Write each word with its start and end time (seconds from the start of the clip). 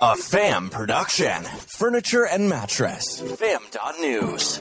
A 0.00 0.14
FAM 0.14 0.70
production. 0.70 1.42
Furniture 1.76 2.24
and 2.24 2.48
mattress. 2.48 3.20
FAM.news. 3.20 4.60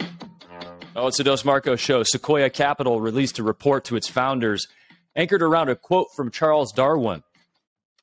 Oh, 0.95 1.05
it's 1.05 1.19
a 1.19 1.23
Dos 1.23 1.45
Marcos 1.45 1.79
show. 1.79 2.01
Sequoia 2.01 2.49
Capital 2.49 2.99
released 2.99 3.37
a 3.37 3.43
report 3.43 3.85
to 3.85 3.95
its 3.95 4.07
founders 4.07 4.67
anchored 5.15 5.43
around 5.43 5.69
a 5.69 5.75
quote 5.75 6.07
from 6.15 6.31
Charles 6.31 6.71
Darwin. 6.71 7.21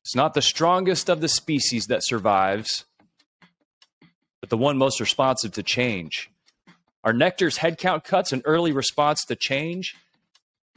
It's 0.02 0.14
not 0.14 0.34
the 0.34 0.42
strongest 0.42 1.10
of 1.10 1.20
the 1.20 1.28
species 1.28 1.86
that 1.86 2.04
survives, 2.04 2.84
but 4.40 4.48
the 4.48 4.56
one 4.56 4.78
most 4.78 5.00
responsive 5.00 5.50
to 5.54 5.64
change. 5.64 6.30
Are 7.02 7.12
Nectar's 7.12 7.58
headcount 7.58 8.04
cuts 8.04 8.32
an 8.32 8.42
early 8.44 8.70
response 8.70 9.24
to 9.24 9.34
change? 9.34 9.96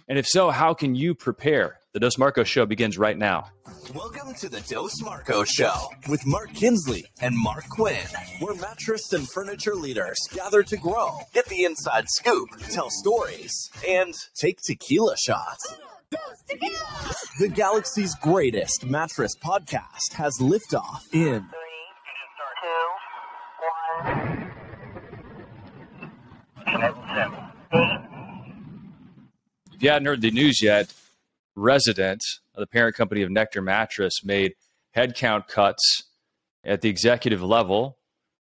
And 0.09 0.17
if 0.17 0.25
so, 0.25 0.51
how 0.51 0.73
can 0.73 0.95
you 0.95 1.13
prepare? 1.13 1.81
The 1.91 1.99
Dos 1.99 2.17
Marcos 2.17 2.47
show 2.47 2.65
begins 2.65 2.97
right 2.97 3.17
now. 3.17 3.49
Welcome 3.93 4.33
to 4.35 4.47
the 4.47 4.61
Dos 4.61 5.01
Marcos 5.01 5.49
Show 5.49 5.73
with 6.07 6.25
Mark 6.25 6.53
Kinsley 6.53 7.04
and 7.21 7.37
Mark 7.37 7.68
Quinn, 7.69 8.07
where 8.39 8.55
mattress 8.55 9.11
and 9.11 9.27
furniture 9.29 9.75
leaders 9.75 10.18
gather 10.33 10.63
to 10.63 10.77
grow, 10.77 11.18
get 11.33 11.46
the 11.47 11.65
inside 11.65 12.05
scoop, 12.07 12.47
tell 12.69 12.89
stories, 12.89 13.69
and 13.85 14.13
take 14.39 14.59
tequila 14.65 15.15
shots. 15.18 15.75
The 17.39 17.49
galaxy's 17.49 18.15
greatest 18.15 18.85
mattress 18.85 19.35
podcast 19.43 20.13
has 20.13 20.37
liftoff 20.39 21.01
in 21.11 21.46
If 29.77 29.83
you 29.83 29.91
hadn't 29.91 30.07
heard 30.07 30.21
the 30.21 30.31
news 30.31 30.59
yet, 30.59 30.91
Resident, 31.55 32.23
the 32.55 32.66
parent 32.66 32.95
company 32.95 33.22
of 33.22 33.30
Nectar 33.30 33.61
Mattress, 33.61 34.23
made 34.23 34.55
headcount 34.95 35.47
cuts 35.47 36.02
at 36.63 36.81
the 36.81 36.89
executive 36.89 37.44
level. 37.44 37.99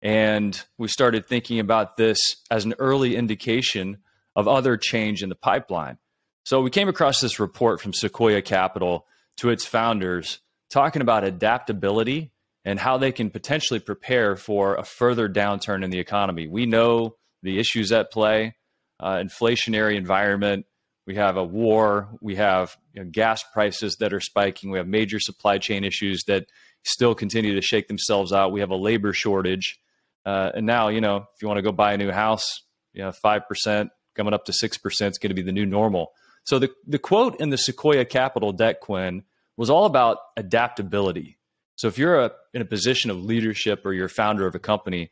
And 0.01 0.61
we 0.77 0.89
started 0.89 1.25
thinking 1.25 1.61
about 1.61 1.95
this 1.95 2.19
as 2.51 2.65
an 2.65 2.73
early 2.77 3.15
indication 3.15 3.99
of 4.35 4.49
other 4.49 4.75
change 4.75 5.23
in 5.23 5.29
the 5.29 5.35
pipeline. 5.35 5.97
So 6.43 6.59
we 6.59 6.69
came 6.69 6.89
across 6.89 7.21
this 7.21 7.39
report 7.39 7.79
from 7.79 7.93
Sequoia 7.93 8.41
Capital 8.41 9.05
to 9.37 9.49
its 9.49 9.65
founders 9.65 10.39
talking 10.69 11.01
about 11.01 11.23
adaptability 11.23 12.33
and 12.65 12.77
how 12.77 12.97
they 12.97 13.13
can 13.13 13.29
potentially 13.29 13.79
prepare 13.79 14.35
for 14.35 14.75
a 14.75 14.83
further 14.83 15.29
downturn 15.29 15.85
in 15.85 15.89
the 15.89 15.99
economy. 15.99 16.49
We 16.49 16.65
know 16.65 17.15
the 17.43 17.59
issues 17.59 17.93
at 17.93 18.11
play, 18.11 18.57
uh, 18.99 19.19
inflationary 19.19 19.95
environment. 19.95 20.65
We 21.05 21.15
have 21.15 21.37
a 21.37 21.43
war. 21.43 22.09
We 22.21 22.35
have 22.35 22.77
you 22.93 23.03
know, 23.03 23.09
gas 23.11 23.43
prices 23.53 23.97
that 23.99 24.13
are 24.13 24.21
spiking. 24.21 24.71
We 24.71 24.77
have 24.77 24.87
major 24.87 25.19
supply 25.19 25.57
chain 25.57 25.83
issues 25.83 26.23
that 26.27 26.45
still 26.83 27.15
continue 27.15 27.55
to 27.55 27.61
shake 27.61 27.87
themselves 27.87 28.31
out. 28.31 28.51
We 28.51 28.61
have 28.61 28.69
a 28.69 28.75
labor 28.75 29.13
shortage. 29.13 29.79
Uh, 30.25 30.51
and 30.55 30.65
now, 30.65 30.87
you 30.87 31.01
know, 31.01 31.17
if 31.35 31.41
you 31.41 31.47
want 31.47 31.57
to 31.57 31.61
go 31.61 31.71
buy 31.71 31.93
a 31.93 31.97
new 31.97 32.11
house, 32.11 32.61
you 32.93 33.01
know, 33.01 33.11
5% 33.11 33.89
coming 34.15 34.33
up 34.33 34.45
to 34.45 34.51
6% 34.51 34.85
is 34.85 35.17
going 35.17 35.29
to 35.29 35.33
be 35.33 35.41
the 35.41 35.51
new 35.51 35.65
normal. 35.65 36.11
So 36.45 36.59
the, 36.59 36.69
the 36.87 36.99
quote 36.99 37.39
in 37.39 37.49
the 37.49 37.57
Sequoia 37.57 38.05
Capital 38.05 38.51
deck, 38.51 38.81
Quinn, 38.81 39.23
was 39.57 39.69
all 39.69 39.85
about 39.85 40.17
adaptability. 40.37 41.37
So 41.75 41.87
if 41.87 41.97
you're 41.97 42.19
a, 42.19 42.31
in 42.53 42.61
a 42.61 42.65
position 42.65 43.11
of 43.11 43.23
leadership 43.23 43.85
or 43.85 43.93
you're 43.93 44.05
a 44.05 44.09
founder 44.09 44.45
of 44.45 44.55
a 44.55 44.59
company, 44.59 45.11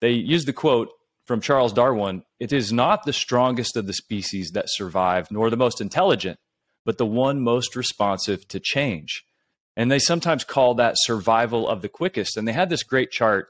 they 0.00 0.10
use 0.10 0.44
the 0.44 0.52
quote 0.52 0.90
from 1.24 1.40
Charles 1.40 1.72
Darwin 1.72 2.24
it 2.40 2.52
is 2.52 2.72
not 2.72 3.04
the 3.04 3.12
strongest 3.12 3.76
of 3.76 3.86
the 3.86 3.92
species 3.92 4.50
that 4.52 4.66
survive, 4.68 5.30
nor 5.30 5.50
the 5.50 5.56
most 5.56 5.80
intelligent, 5.80 6.38
but 6.84 6.98
the 6.98 7.06
one 7.06 7.40
most 7.40 7.76
responsive 7.76 8.46
to 8.48 8.60
change. 8.60 9.24
And 9.76 9.90
they 9.90 9.98
sometimes 9.98 10.44
call 10.44 10.74
that 10.74 10.96
survival 10.98 11.68
of 11.68 11.80
the 11.82 11.88
quickest. 11.88 12.36
And 12.36 12.46
they 12.46 12.52
had 12.52 12.68
this 12.68 12.82
great 12.82 13.10
chart 13.10 13.48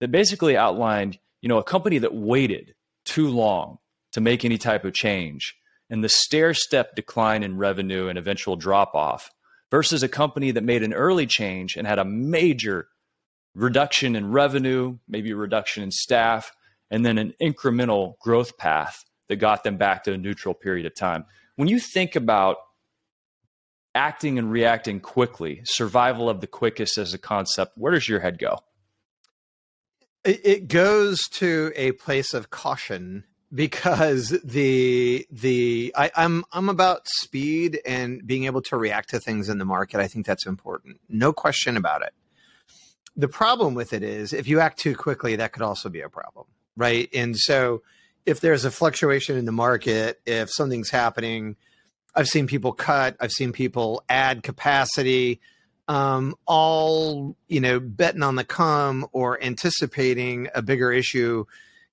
that 0.00 0.10
basically 0.10 0.56
outlined, 0.56 1.18
you 1.42 1.48
know, 1.48 1.58
a 1.58 1.64
company 1.64 1.98
that 1.98 2.14
waited 2.14 2.74
too 3.04 3.28
long 3.28 3.78
to 4.12 4.20
make 4.20 4.44
any 4.44 4.58
type 4.58 4.84
of 4.84 4.94
change 4.94 5.54
and 5.90 6.04
the 6.04 6.08
stair 6.08 6.54
step 6.54 6.94
decline 6.94 7.42
in 7.42 7.58
revenue 7.58 8.08
and 8.08 8.16
eventual 8.18 8.56
drop 8.56 8.94
off 8.94 9.30
versus 9.70 10.02
a 10.02 10.08
company 10.08 10.52
that 10.52 10.64
made 10.64 10.82
an 10.82 10.94
early 10.94 11.26
change 11.26 11.76
and 11.76 11.86
had 11.86 11.98
a 11.98 12.04
major 12.04 12.86
reduction 13.54 14.14
in 14.14 14.30
revenue, 14.30 14.96
maybe 15.08 15.32
a 15.32 15.36
reduction 15.36 15.82
in 15.82 15.90
staff, 15.90 16.52
and 16.90 17.04
then 17.04 17.18
an 17.18 17.34
incremental 17.40 18.18
growth 18.18 18.56
path 18.58 19.04
that 19.28 19.36
got 19.36 19.62
them 19.62 19.76
back 19.76 20.04
to 20.04 20.12
a 20.12 20.18
neutral 20.18 20.54
period 20.54 20.86
of 20.86 20.94
time. 20.94 21.24
When 21.56 21.68
you 21.68 21.78
think 21.78 22.16
about 22.16 22.56
acting 23.94 24.38
and 24.38 24.50
reacting 24.50 25.00
quickly, 25.00 25.60
survival 25.64 26.28
of 26.28 26.40
the 26.40 26.46
quickest 26.46 26.98
as 26.98 27.14
a 27.14 27.18
concept, 27.18 27.76
where 27.76 27.92
does 27.92 28.08
your 28.08 28.20
head 28.20 28.38
go? 28.38 28.58
It 30.24 30.68
goes 30.68 31.20
to 31.32 31.72
a 31.76 31.92
place 31.92 32.34
of 32.34 32.50
caution 32.50 33.24
because 33.54 34.38
the 34.44 35.26
the 35.30 35.94
I, 35.96 36.10
I'm 36.14 36.44
I'm 36.52 36.68
about 36.68 37.08
speed 37.08 37.80
and 37.86 38.26
being 38.26 38.44
able 38.44 38.60
to 38.62 38.76
react 38.76 39.10
to 39.10 39.20
things 39.20 39.48
in 39.48 39.56
the 39.58 39.64
market. 39.64 39.98
I 39.98 40.08
think 40.08 40.26
that's 40.26 40.46
important. 40.46 41.00
No 41.08 41.32
question 41.32 41.76
about 41.76 42.02
it. 42.02 42.12
The 43.16 43.28
problem 43.28 43.74
with 43.74 43.94
it 43.94 44.02
is 44.02 44.34
if 44.34 44.46
you 44.46 44.60
act 44.60 44.78
too 44.78 44.94
quickly, 44.94 45.36
that 45.36 45.52
could 45.52 45.62
also 45.62 45.88
be 45.88 46.02
a 46.02 46.08
problem 46.10 46.46
right? 46.76 47.08
And 47.14 47.36
so 47.36 47.82
if 48.26 48.40
there's 48.40 48.64
a 48.64 48.70
fluctuation 48.70 49.36
in 49.36 49.44
the 49.44 49.52
market, 49.52 50.20
if 50.26 50.50
something's 50.52 50.90
happening, 50.90 51.56
I've 52.14 52.28
seen 52.28 52.46
people 52.46 52.72
cut, 52.72 53.16
I've 53.20 53.32
seen 53.32 53.52
people 53.52 54.02
add 54.08 54.42
capacity, 54.42 55.40
um, 55.88 56.34
all 56.46 57.36
you 57.48 57.60
know, 57.60 57.80
betting 57.80 58.22
on 58.22 58.36
the 58.36 58.44
come 58.44 59.06
or 59.12 59.42
anticipating 59.42 60.48
a 60.54 60.62
bigger 60.62 60.92
issue, 60.92 61.44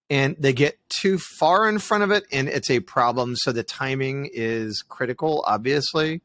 and 0.10 0.36
they 0.40 0.54
get 0.54 0.78
too 0.90 1.18
far 1.18 1.68
in 1.68 1.80
front 1.80 2.04
of 2.04 2.12
it, 2.12 2.26
and 2.32 2.48
it's 2.48 2.70
a 2.70 2.80
problem. 2.80 3.36
So 3.36 3.52
the 3.52 3.64
timing 3.64 4.30
is 4.32 4.84
critical, 4.88 5.44
obviously. 5.46 6.22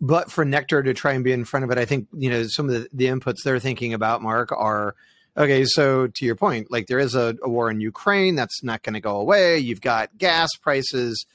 But 0.00 0.30
for 0.30 0.44
Nectar 0.44 0.82
to 0.82 0.94
try 0.94 1.12
and 1.12 1.24
be 1.24 1.32
in 1.32 1.44
front 1.44 1.64
of 1.64 1.70
it, 1.70 1.78
I 1.78 1.84
think 1.84 2.08
you 2.12 2.30
know 2.30 2.44
some 2.44 2.68
of 2.68 2.74
the, 2.74 2.88
the 2.92 3.06
inputs 3.06 3.42
they're 3.44 3.58
thinking 3.58 3.94
about, 3.94 4.22
Mark, 4.22 4.52
are 4.52 4.94
Okay, 5.36 5.64
so 5.64 6.06
to 6.06 6.24
your 6.24 6.36
point, 6.36 6.70
like 6.70 6.86
there 6.86 7.00
is 7.00 7.16
a, 7.16 7.36
a 7.42 7.48
war 7.48 7.68
in 7.68 7.80
Ukraine 7.80 8.36
that's 8.36 8.62
not 8.62 8.82
going 8.82 8.94
to 8.94 9.00
go 9.00 9.16
away. 9.16 9.58
You've 9.58 9.80
got 9.80 10.16
gas 10.16 10.48
prices. 10.60 11.26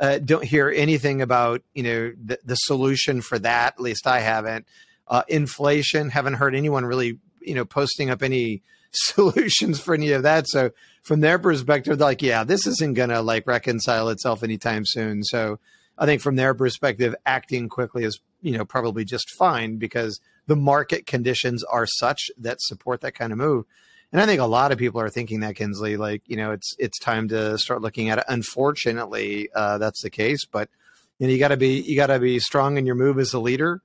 Uh, 0.00 0.18
don't 0.18 0.44
hear 0.44 0.72
anything 0.74 1.20
about 1.22 1.62
you 1.74 1.82
know 1.82 2.12
the, 2.24 2.38
the 2.44 2.54
solution 2.54 3.20
for 3.20 3.38
that. 3.40 3.74
At 3.74 3.80
least 3.80 4.06
I 4.06 4.20
haven't. 4.20 4.66
Uh, 5.08 5.22
inflation. 5.26 6.10
Haven't 6.10 6.34
heard 6.34 6.54
anyone 6.54 6.84
really 6.84 7.18
you 7.40 7.54
know 7.54 7.64
posting 7.64 8.10
up 8.10 8.22
any 8.22 8.62
solutions 8.92 9.80
for 9.80 9.92
any 9.92 10.12
of 10.12 10.22
that. 10.22 10.48
So 10.48 10.70
from 11.02 11.20
their 11.20 11.38
perspective, 11.38 11.98
like, 11.98 12.22
yeah, 12.22 12.44
this 12.44 12.66
isn't 12.66 12.94
going 12.94 13.08
to 13.08 13.22
like 13.22 13.46
reconcile 13.46 14.08
itself 14.10 14.44
anytime 14.44 14.84
soon. 14.86 15.24
So 15.24 15.58
I 15.96 16.06
think 16.06 16.22
from 16.22 16.36
their 16.36 16.54
perspective, 16.54 17.14
acting 17.26 17.68
quickly 17.68 18.04
is 18.04 18.20
you 18.40 18.56
know 18.56 18.64
probably 18.64 19.04
just 19.04 19.28
fine 19.36 19.78
because 19.78 20.20
the 20.48 20.56
market 20.56 21.06
conditions 21.06 21.62
are 21.62 21.86
such 21.86 22.30
that 22.38 22.60
support 22.60 23.02
that 23.02 23.14
kind 23.14 23.32
of 23.32 23.38
move. 23.38 23.66
And 24.10 24.20
I 24.20 24.26
think 24.26 24.40
a 24.40 24.46
lot 24.46 24.72
of 24.72 24.78
people 24.78 25.00
are 25.02 25.10
thinking 25.10 25.40
that 25.40 25.54
Kinsley, 25.54 25.98
like 25.98 26.22
you 26.26 26.36
know, 26.36 26.50
it's 26.52 26.74
it's 26.78 26.98
time 26.98 27.28
to 27.28 27.58
start 27.58 27.82
looking 27.82 28.08
at 28.08 28.18
it. 28.18 28.24
Unfortunately, 28.26 29.50
uh, 29.54 29.76
that's 29.78 30.02
the 30.02 30.10
case, 30.10 30.46
but 30.46 30.70
you 31.18 31.26
know, 31.26 31.32
you 31.32 31.38
got 31.38 31.48
to 31.48 31.58
be 31.58 31.80
you 31.80 31.94
got 31.94 32.06
to 32.06 32.18
be 32.18 32.40
strong 32.40 32.78
in 32.78 32.86
your 32.86 32.94
move 32.94 33.18
as 33.18 33.34
a 33.34 33.38
leader. 33.38 33.82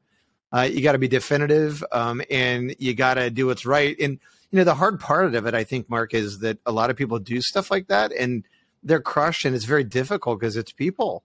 Uh, 0.54 0.62
you 0.62 0.82
got 0.82 0.94
to 0.94 1.00
be 1.00 1.10
definitive, 1.10 1.84
um, 1.92 2.22
and 2.32 2.76
you 2.80 2.94
got 2.94 3.16
to 3.16 3.30
do 3.30 3.48
what's 3.48 3.66
right. 3.66 3.98
And 4.00 4.20
you 4.52 4.58
know, 4.58 4.64
the 4.64 4.76
hard 4.76 5.00
part 5.00 5.36
of 5.36 5.46
it, 5.46 5.54
I 5.54 5.66
think, 5.66 5.90
Mark, 5.90 6.14
is 6.14 6.40
that 6.40 6.60
a 6.66 6.72
lot 6.72 6.90
of 6.90 6.96
people 6.96 7.20
do 7.20 7.42
stuff 7.42 7.70
like 7.70 7.88
that, 7.88 8.14
and 8.14 8.46
they're 8.82 9.02
crushed, 9.02 9.44
and 9.44 9.54
it's 9.54 9.66
very 9.66 9.84
difficult 9.84 10.40
because 10.40 10.56
it's 10.56 10.72
people 10.72 11.24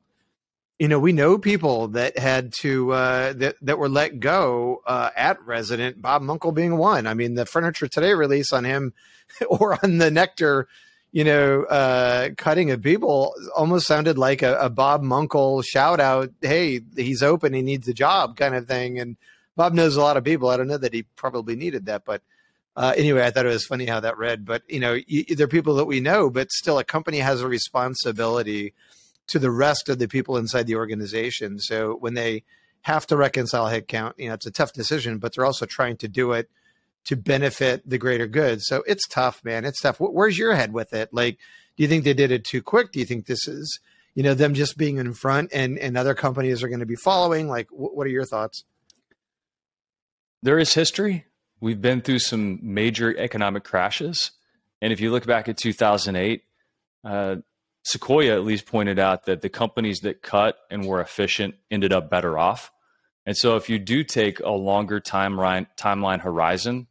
you 0.78 0.87
know, 0.87 0.99
we 1.00 1.12
know 1.12 1.39
people 1.39 1.89
that 1.89 2.19
had 2.19 2.53
to 2.61 2.93
uh, 2.93 3.33
that 3.34 3.56
that 3.62 3.78
were 3.78 3.89
let 3.89 4.21
go 4.21 4.83
uh, 4.87 5.11
at 5.16 5.43
Resident. 5.44 6.00
Bob 6.00 6.22
Munkle 6.22 6.54
being 6.54 6.77
one. 6.77 7.07
I 7.07 7.15
mean, 7.15 7.34
the 7.34 7.47
Furniture 7.47 7.89
Today 7.89 8.15
release 8.15 8.53
on 8.53 8.65
him 8.65 8.92
or 9.48 9.78
on 9.83 9.98
the 9.98 10.10
Nectar, 10.10 10.69
you 11.10 11.25
know, 11.25 11.65
uh, 11.65 12.30
cutting 12.36 12.71
of 12.71 12.80
people 12.80 13.34
almost 13.57 13.89
sounded 13.89 14.19
like 14.19 14.42
a, 14.42 14.57
a, 14.59 14.71
Bob 14.71 15.03
Munkle 15.03 15.65
shout 15.65 15.98
out. 15.98 16.30
Hey, 16.41 16.81
he's 16.97 17.24
open. 17.24 17.54
He 17.54 17.63
needs 17.63 17.89
a 17.89 17.95
job, 17.95 18.36
kind 18.36 18.54
of 18.54 18.69
thing. 18.69 19.01
And 19.01 19.16
Bob 19.57 19.74
knows 19.74 19.97
a 19.97 20.01
lot 20.01 20.16
of 20.16 20.22
people. 20.22 20.48
I 20.48 20.57
don't 20.57 20.69
know 20.69 20.78
that 20.78 20.95
he 20.95 21.03
probably 21.16 21.57
needed 21.57 21.86
that, 21.86 22.04
but. 22.04 22.22
Uh, 22.77 22.95
anyway, 22.97 23.27
I 23.27 23.33
thought 23.33 23.45
it 23.45 23.48
was 23.48 23.66
funny 23.66 23.86
how 23.86 23.98
that 23.98 24.19
read, 24.19 24.45
but 24.45 24.63
you 24.69 24.78
know, 24.78 24.97
you, 25.09 25.24
there 25.24 25.47
are 25.47 25.48
people 25.48 25.74
that 25.74 25.86
we 25.86 25.98
know, 25.98 26.31
but 26.31 26.53
still, 26.53 26.78
a 26.78 26.84
company 26.84 27.19
has 27.19 27.42
a 27.42 27.48
responsibility 27.48 28.72
to 29.28 29.39
the 29.39 29.51
rest 29.51 29.89
of 29.89 29.98
the 29.98 30.09
people 30.09 30.36
inside 30.36 30.66
the 30.66 30.77
organization. 30.77 31.59
So 31.59 31.97
when 32.01 32.15
they 32.15 32.45
have 32.83 33.07
to 33.09 33.16
reconcile 33.16 33.66
headcount, 33.66 34.15
you 34.16 34.28
know, 34.28 34.34
it's 34.34 34.47
a 34.47 34.51
tough 34.51 34.72
decision, 34.72 35.19
but 35.19 35.34
they're 35.34 35.45
also 35.45 35.66
trying 35.66 35.97
to 35.98 36.09
do 36.09 36.33
it 36.33 36.51
to 37.04 37.16
benefit 37.16 37.89
the 37.89 37.98
greater 37.98 38.27
good. 38.27 38.63
So 38.63 38.83
it's 38.86 39.07
tough, 39.07 39.45
man. 39.45 39.65
It's 39.65 39.80
tough. 39.80 39.98
Where's 39.98 40.39
your 40.39 40.54
head 40.54 40.72
with 40.72 40.92
it? 40.92 41.10
Like, 41.13 41.39
do 41.77 41.83
you 41.83 41.89
think 41.89 42.04
they 42.04 42.15
did 42.15 42.30
it 42.30 42.45
too 42.45 42.63
quick? 42.63 42.92
Do 42.92 42.98
you 42.98 43.07
think 43.07 43.27
this 43.27 43.47
is, 43.47 43.80
you 44.15 44.22
know, 44.22 44.34
them 44.34 44.54
just 44.54 44.77
being 44.77 44.98
in 44.98 45.15
front 45.15 45.51
and, 45.53 45.78
and 45.78 45.97
other 45.97 46.15
companies 46.15 46.63
are 46.63 46.69
going 46.69 46.81
to 46.81 46.86
be 46.86 46.97
following? 46.97 47.48
Like, 47.48 47.69
what 47.71 48.07
are 48.07 48.10
your 48.10 48.27
thoughts? 48.27 48.65
There 50.42 50.59
is 50.59 50.74
history 50.74 51.27
we've 51.60 51.81
been 51.81 52.01
through 52.01 52.21
some 52.21 52.59
major 52.63 53.16
economic 53.16 53.65
crashes. 53.65 54.33
And 54.81 54.92
if 54.92 55.01
you 55.01 55.10
look 55.10 55.27
back 55.27 55.48
at 55.48 55.57
2008, 55.57 56.45
uh, 57.04 57.36
Sequoia 57.88 58.34
at 58.34 58.44
least 58.44 58.66
pointed 58.66 58.98
out 58.98 59.24
that 59.24 59.40
the 59.40 59.48
companies 59.48 60.00
that 60.00 60.20
cut 60.20 60.58
and 60.70 60.86
were 60.86 61.00
efficient 61.00 61.54
ended 61.70 61.90
up 61.90 62.10
better 62.10 62.38
off. 62.38 62.70
And 63.24 63.36
so, 63.36 63.56
if 63.56 63.70
you 63.70 63.78
do 63.78 64.04
take 64.04 64.40
a 64.40 64.50
longer 64.50 65.00
timeline 65.00 65.66
timeline 65.78 66.20
horizon 66.20 66.86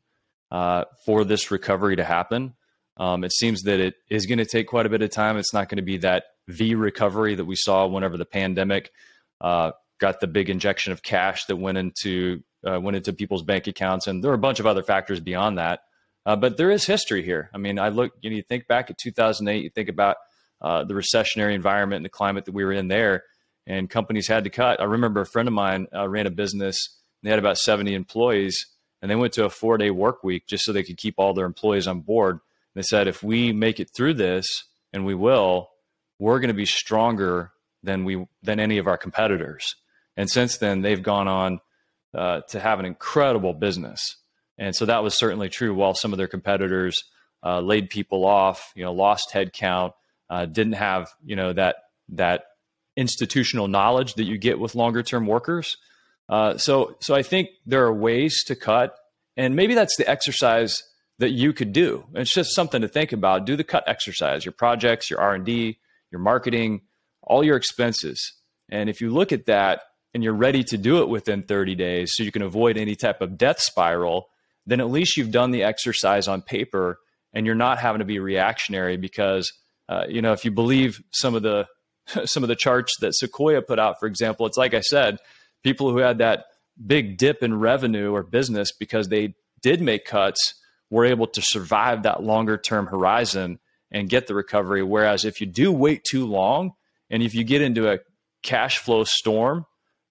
uh, 0.51 0.85
for 1.05 1.23
this 1.23 1.51
recovery 1.51 1.97
to 1.97 2.03
happen, 2.03 2.55
um, 2.97 3.23
it 3.23 3.31
seems 3.31 3.61
that 3.63 3.79
it 3.79 3.95
is 4.09 4.25
going 4.25 4.39
to 4.39 4.45
take 4.45 4.67
quite 4.67 4.87
a 4.87 4.89
bit 4.89 5.03
of 5.03 5.11
time. 5.11 5.37
It's 5.37 5.53
not 5.53 5.69
going 5.69 5.77
to 5.77 5.83
be 5.83 5.97
that 5.97 6.23
V 6.47 6.73
recovery 6.73 7.35
that 7.35 7.45
we 7.45 7.55
saw 7.55 7.85
whenever 7.85 8.17
the 8.17 8.25
pandemic 8.25 8.91
uh, 9.39 9.71
got 9.99 10.19
the 10.19 10.27
big 10.27 10.49
injection 10.49 10.93
of 10.93 11.03
cash 11.03 11.45
that 11.45 11.57
went 11.57 11.77
into 11.77 12.41
uh, 12.67 12.79
went 12.79 12.97
into 12.97 13.13
people's 13.13 13.43
bank 13.43 13.67
accounts, 13.67 14.07
and 14.07 14.23
there 14.23 14.31
are 14.31 14.35
a 14.35 14.39
bunch 14.39 14.59
of 14.59 14.65
other 14.65 14.81
factors 14.81 15.19
beyond 15.19 15.59
that. 15.59 15.81
Uh, 16.25 16.35
but 16.35 16.57
there 16.57 16.71
is 16.71 16.85
history 16.85 17.23
here. 17.23 17.49
I 17.53 17.57
mean, 17.57 17.79
I 17.79 17.87
look, 17.87 18.11
you, 18.21 18.29
know, 18.29 18.35
you 18.35 18.41
think 18.41 18.67
back 18.67 18.89
at 18.89 18.97
2008, 18.97 19.63
you 19.63 19.69
think 19.69 19.87
about 19.87 20.17
uh, 20.61 20.83
the 20.83 20.93
recessionary 20.93 21.53
environment 21.53 21.97
and 21.97 22.05
the 22.05 22.09
climate 22.09 22.45
that 22.45 22.53
we 22.53 22.65
were 22.65 22.73
in 22.73 22.87
there, 22.87 23.23
and 23.65 23.89
companies 23.89 24.27
had 24.27 24.43
to 24.45 24.49
cut. 24.49 24.79
I 24.79 24.85
remember 24.85 25.21
a 25.21 25.25
friend 25.25 25.47
of 25.47 25.53
mine 25.53 25.87
uh, 25.93 26.07
ran 26.07 26.27
a 26.27 26.31
business, 26.31 26.77
they 27.23 27.29
had 27.29 27.39
about 27.39 27.57
70 27.57 27.93
employees, 27.93 28.65
and 29.01 29.11
they 29.11 29.15
went 29.15 29.33
to 29.33 29.45
a 29.45 29.49
four 29.49 29.77
day 29.77 29.91
work 29.91 30.23
week 30.23 30.47
just 30.47 30.63
so 30.63 30.71
they 30.71 30.83
could 30.83 30.97
keep 30.97 31.15
all 31.17 31.33
their 31.33 31.45
employees 31.45 31.87
on 31.87 32.01
board. 32.01 32.35
And 32.35 32.83
They 32.83 32.83
said, 32.83 33.07
if 33.07 33.23
we 33.23 33.51
make 33.51 33.79
it 33.79 33.91
through 33.95 34.15
this, 34.15 34.45
and 34.93 35.05
we 35.05 35.15
will, 35.15 35.69
we're 36.19 36.39
going 36.39 36.47
to 36.47 36.53
be 36.53 36.65
stronger 36.65 37.51
than 37.83 38.05
we 38.05 38.25
than 38.41 38.59
any 38.59 38.77
of 38.77 38.87
our 38.87 38.97
competitors. 38.97 39.75
And 40.15 40.29
since 40.29 40.57
then, 40.57 40.81
they've 40.81 41.01
gone 41.01 41.27
on 41.27 41.59
uh, 42.13 42.41
to 42.49 42.59
have 42.59 42.79
an 42.79 42.85
incredible 42.85 43.53
business. 43.53 43.99
And 44.57 44.75
so 44.75 44.85
that 44.85 45.03
was 45.03 45.17
certainly 45.17 45.49
true. 45.49 45.75
While 45.75 45.93
some 45.93 46.13
of 46.13 46.17
their 46.17 46.27
competitors 46.27 46.95
uh, 47.43 47.59
laid 47.59 47.89
people 47.89 48.25
off, 48.25 48.71
you 48.75 48.83
know, 48.83 48.93
lost 48.93 49.29
headcount, 49.31 49.93
uh, 50.29 50.45
didn't 50.45 50.73
have 50.73 51.09
you 51.25 51.35
know 51.35 51.53
that 51.53 51.75
that 52.09 52.45
institutional 52.95 53.67
knowledge 53.67 54.15
that 54.15 54.23
you 54.23 54.37
get 54.37 54.59
with 54.59 54.75
longer 54.75 55.03
term 55.03 55.27
workers. 55.27 55.77
Uh, 56.29 56.57
so 56.57 56.97
so 56.99 57.15
I 57.15 57.23
think 57.23 57.49
there 57.65 57.85
are 57.85 57.93
ways 57.93 58.43
to 58.45 58.55
cut, 58.55 58.95
and 59.35 59.55
maybe 59.55 59.73
that's 59.73 59.95
the 59.97 60.09
exercise 60.09 60.81
that 61.19 61.31
you 61.31 61.53
could 61.53 61.73
do. 61.73 62.05
It's 62.13 62.33
just 62.33 62.53
something 62.53 62.81
to 62.81 62.87
think 62.87 63.11
about. 63.11 63.45
Do 63.45 63.55
the 63.55 63.63
cut 63.63 63.83
exercise. 63.87 64.45
Your 64.45 64.51
projects, 64.51 65.09
your 65.09 65.19
R 65.19 65.33
and 65.33 65.45
D, 65.45 65.79
your 66.11 66.19
marketing, 66.19 66.81
all 67.23 67.43
your 67.43 67.57
expenses. 67.57 68.33
And 68.69 68.89
if 68.89 69.01
you 69.01 69.09
look 69.09 69.31
at 69.31 69.45
that 69.45 69.81
and 70.13 70.23
you're 70.23 70.33
ready 70.33 70.63
to 70.65 70.77
do 70.77 71.01
it 71.01 71.09
within 71.09 71.43
30 71.43 71.75
days 71.75 72.13
so 72.13 72.23
you 72.23 72.31
can 72.31 72.41
avoid 72.41 72.77
any 72.77 72.95
type 72.95 73.21
of 73.21 73.37
death 73.37 73.59
spiral, 73.59 74.29
then 74.65 74.79
at 74.79 74.89
least 74.89 75.17
you've 75.17 75.31
done 75.31 75.51
the 75.51 75.63
exercise 75.63 76.27
on 76.27 76.41
paper 76.41 76.99
and 77.33 77.45
you're 77.45 77.55
not 77.55 77.79
having 77.79 77.99
to 77.99 78.05
be 78.05 78.19
reactionary 78.19 78.97
because 78.97 79.51
uh, 79.89 80.03
you 80.07 80.21
know 80.21 80.33
if 80.33 80.45
you 80.45 80.51
believe 80.51 81.01
some 81.11 81.35
of 81.35 81.43
the 81.43 81.67
some 82.25 82.43
of 82.43 82.49
the 82.49 82.55
charts 82.55 82.93
that 83.01 83.15
Sequoia 83.15 83.61
put 83.61 83.79
out 83.79 83.99
for 83.99 84.07
example 84.07 84.45
it's 84.45 84.57
like 84.57 84.73
I 84.73 84.81
said 84.81 85.17
people 85.63 85.91
who 85.91 85.97
had 85.97 86.19
that 86.19 86.45
big 86.85 87.17
dip 87.17 87.41
in 87.43 87.59
revenue 87.59 88.13
or 88.13 88.23
business 88.23 88.71
because 88.71 89.07
they 89.07 89.35
did 89.61 89.81
make 89.81 90.05
cuts 90.05 90.53
were 90.89 91.05
able 91.05 91.27
to 91.27 91.41
survive 91.41 92.03
that 92.03 92.23
longer 92.23 92.57
term 92.57 92.87
horizon 92.87 93.59
and 93.91 94.09
get 94.09 94.27
the 94.27 94.35
recovery 94.35 94.83
whereas 94.83 95.25
if 95.25 95.41
you 95.41 95.47
do 95.47 95.71
wait 95.71 96.03
too 96.03 96.25
long 96.25 96.73
and 97.09 97.23
if 97.23 97.33
you 97.33 97.43
get 97.43 97.61
into 97.61 97.91
a 97.91 97.99
cash 98.43 98.77
flow 98.77 99.03
storm 99.03 99.65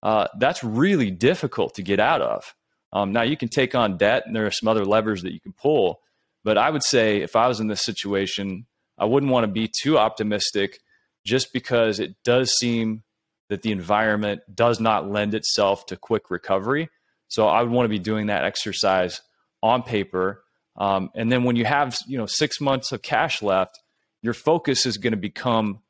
uh, 0.07 0.29
that's 0.39 0.63
really 0.63 1.11
difficult 1.11 1.75
to 1.75 1.83
get 1.83 1.99
out 1.99 2.23
of. 2.23 2.55
Um, 2.93 3.13
now 3.13 3.23
you 3.23 3.37
can 3.37 3.49
take 3.49 3.75
on 3.75 3.97
debt, 3.97 4.23
and 4.25 4.37
there 4.37 4.47
are 4.47 4.53
some 4.53 4.69
other 4.69 4.85
levers 4.85 5.23
that 5.23 5.33
you 5.33 5.41
can 5.41 5.53
pull. 5.53 6.01
But 6.45 6.57
I 6.57 6.71
would 6.71 6.85
say 6.85 7.23
if 7.23 7.35
I 7.35 7.49
was 7.49 7.59
in 7.59 7.67
this 7.67 7.83
situation, 7.83 8.67
I 8.99 9.05
wouldn't 9.05 9.33
want 9.33 9.45
to 9.45 9.53
be 9.53 9.69
too 9.69 9.99
optimistic, 9.99 10.81
just 11.25 11.53
because 11.53 12.01
it 12.01 12.15
does 12.25 12.53
seem 12.53 13.03
that 13.49 13.63
the 13.63 13.73
environment 13.73 14.43
does 14.53 14.81
not 14.81 15.11
lend 15.11 15.35
itself 15.35 15.87
to 15.87 15.97
quick 15.97 16.31
recovery. 16.31 16.89
So 17.29 17.47
I 17.47 17.63
would 17.63 17.71
want 17.71 17.85
to 17.85 17.91
be 17.91 17.99
doing 17.99 18.27
that 18.27 18.45
exercise 18.45 19.21
on 19.63 19.83
paper. 19.83 20.43
Um, 20.77 21.11
and 21.15 21.31
then 21.31 21.45
when 21.45 21.57
you 21.57 21.65
have 21.65 21.99
you 22.07 22.19
know 22.19 22.27
six 22.27 22.61
months 22.61 22.93
of 22.93 23.03
cash 23.03 23.43
left, 23.43 23.79
your 24.23 24.35
focus 24.35 24.87
is 24.87 24.97
going 24.97 25.13
to 25.13 25.19
become 25.19 25.81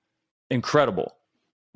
incredible. 0.51 1.13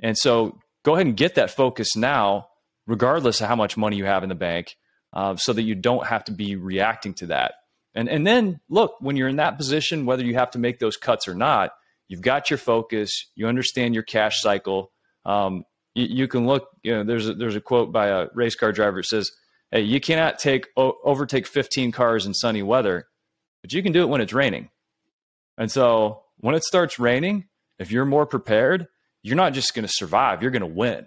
And 0.02 0.16
so 0.16 0.58
go 0.84 0.94
ahead 0.94 1.06
and 1.06 1.16
get 1.16 1.34
that 1.34 1.50
focus 1.50 1.96
now, 1.96 2.48
regardless 2.86 3.40
of 3.40 3.48
how 3.48 3.56
much 3.56 3.76
money 3.76 3.96
you 3.96 4.04
have 4.04 4.22
in 4.22 4.28
the 4.28 4.34
bank, 4.34 4.76
uh, 5.12 5.36
so 5.36 5.52
that 5.52 5.62
you 5.62 5.74
don't 5.74 6.06
have 6.06 6.24
to 6.24 6.32
be 6.32 6.56
reacting 6.56 7.14
to 7.14 7.26
that. 7.26 7.54
And 7.94 8.08
and 8.08 8.26
then 8.26 8.60
look, 8.68 8.96
when 9.00 9.16
you're 9.16 9.28
in 9.28 9.36
that 9.36 9.56
position, 9.56 10.06
whether 10.06 10.24
you 10.24 10.34
have 10.34 10.50
to 10.52 10.58
make 10.58 10.78
those 10.78 10.96
cuts 10.96 11.26
or 11.26 11.34
not, 11.34 11.72
you've 12.08 12.20
got 12.20 12.50
your 12.50 12.58
focus. 12.58 13.26
You 13.34 13.46
understand 13.48 13.94
your 13.94 14.02
cash 14.02 14.40
cycle. 14.40 14.92
Um, 15.24 15.64
you, 15.94 16.06
you, 16.06 16.28
can 16.28 16.46
look. 16.46 16.68
You 16.82 16.96
know, 16.96 17.04
there's 17.04 17.28
a, 17.28 17.34
there's 17.34 17.56
a 17.56 17.60
quote 17.60 17.92
by 17.92 18.08
a 18.08 18.28
race 18.34 18.54
car 18.54 18.72
driver 18.72 18.98
that 18.98 19.06
says, 19.06 19.32
"Hey, 19.70 19.82
you 19.82 20.00
cannot 20.00 20.38
take 20.38 20.68
o- 20.76 20.98
overtake 21.04 21.46
15 21.46 21.90
cars 21.90 22.26
in 22.26 22.34
sunny 22.34 22.62
weather, 22.62 23.08
but 23.62 23.72
you 23.72 23.82
can 23.82 23.92
do 23.92 24.02
it 24.02 24.08
when 24.08 24.20
it's 24.20 24.32
raining." 24.32 24.70
And 25.58 25.70
so 25.70 26.22
when 26.38 26.54
it 26.54 26.64
starts 26.64 26.98
raining, 26.98 27.48
if 27.78 27.90
you're 27.90 28.06
more 28.06 28.26
prepared, 28.26 28.86
you're 29.22 29.36
not 29.36 29.52
just 29.52 29.74
going 29.74 29.86
to 29.86 29.92
survive, 29.92 30.42
you're 30.42 30.50
going 30.50 30.60
to 30.60 30.66
win. 30.66 31.06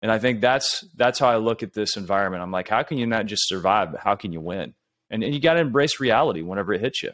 And 0.00 0.12
I 0.12 0.18
think 0.18 0.40
that's 0.40 0.84
that's 0.94 1.18
how 1.18 1.28
I 1.28 1.36
look 1.36 1.62
at 1.62 1.72
this 1.72 1.96
environment. 1.96 2.42
I'm 2.42 2.52
like, 2.52 2.68
how 2.68 2.82
can 2.82 2.98
you 2.98 3.06
not 3.06 3.26
just 3.26 3.48
survive, 3.48 3.92
but 3.92 4.00
how 4.00 4.14
can 4.14 4.32
you 4.32 4.40
win? 4.40 4.74
And, 5.10 5.22
and 5.22 5.34
you 5.34 5.40
got 5.40 5.54
to 5.54 5.60
embrace 5.60 6.00
reality 6.00 6.42
whenever 6.42 6.72
it 6.72 6.80
hits 6.80 7.02
you. 7.02 7.12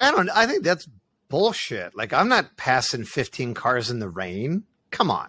I 0.00 0.10
don't. 0.10 0.30
I 0.30 0.46
think 0.46 0.64
that's 0.64 0.88
bullshit. 1.28 1.96
Like 1.96 2.12
I'm 2.12 2.28
not 2.28 2.56
passing 2.56 3.04
15 3.04 3.54
cars 3.54 3.90
in 3.90 3.98
the 3.98 4.08
rain. 4.08 4.64
Come 4.90 5.10
on. 5.10 5.28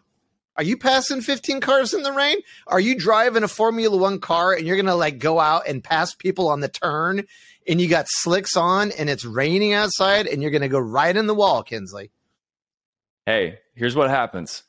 Are 0.55 0.63
you 0.63 0.77
passing 0.77 1.21
15 1.21 1.61
cars 1.61 1.93
in 1.93 2.03
the 2.03 2.11
rain? 2.11 2.37
Are 2.67 2.79
you 2.79 2.97
driving 2.97 3.41
a 3.41 3.47
Formula 3.47 3.97
One 3.97 4.19
car 4.19 4.53
and 4.53 4.67
you're 4.67 4.75
going 4.75 4.85
to 4.85 4.93
like 4.93 5.17
go 5.17 5.39
out 5.39 5.67
and 5.67 5.83
pass 5.83 6.13
people 6.13 6.47
on 6.49 6.59
the 6.59 6.67
turn 6.67 7.23
and 7.67 7.81
you 7.81 7.87
got 7.87 8.05
slicks 8.07 8.55
on 8.55 8.91
and 8.91 9.09
it's 9.09 9.25
raining 9.25 9.73
outside 9.73 10.27
and 10.27 10.41
you're 10.43 10.51
going 10.51 10.61
to 10.61 10.67
go 10.67 10.79
right 10.79 11.15
in 11.15 11.25
the 11.25 11.33
wall, 11.33 11.63
Kinsley? 11.63 12.11
hey, 13.25 13.59
here's 13.75 13.95
what 13.95 14.09
happens. 14.09 14.63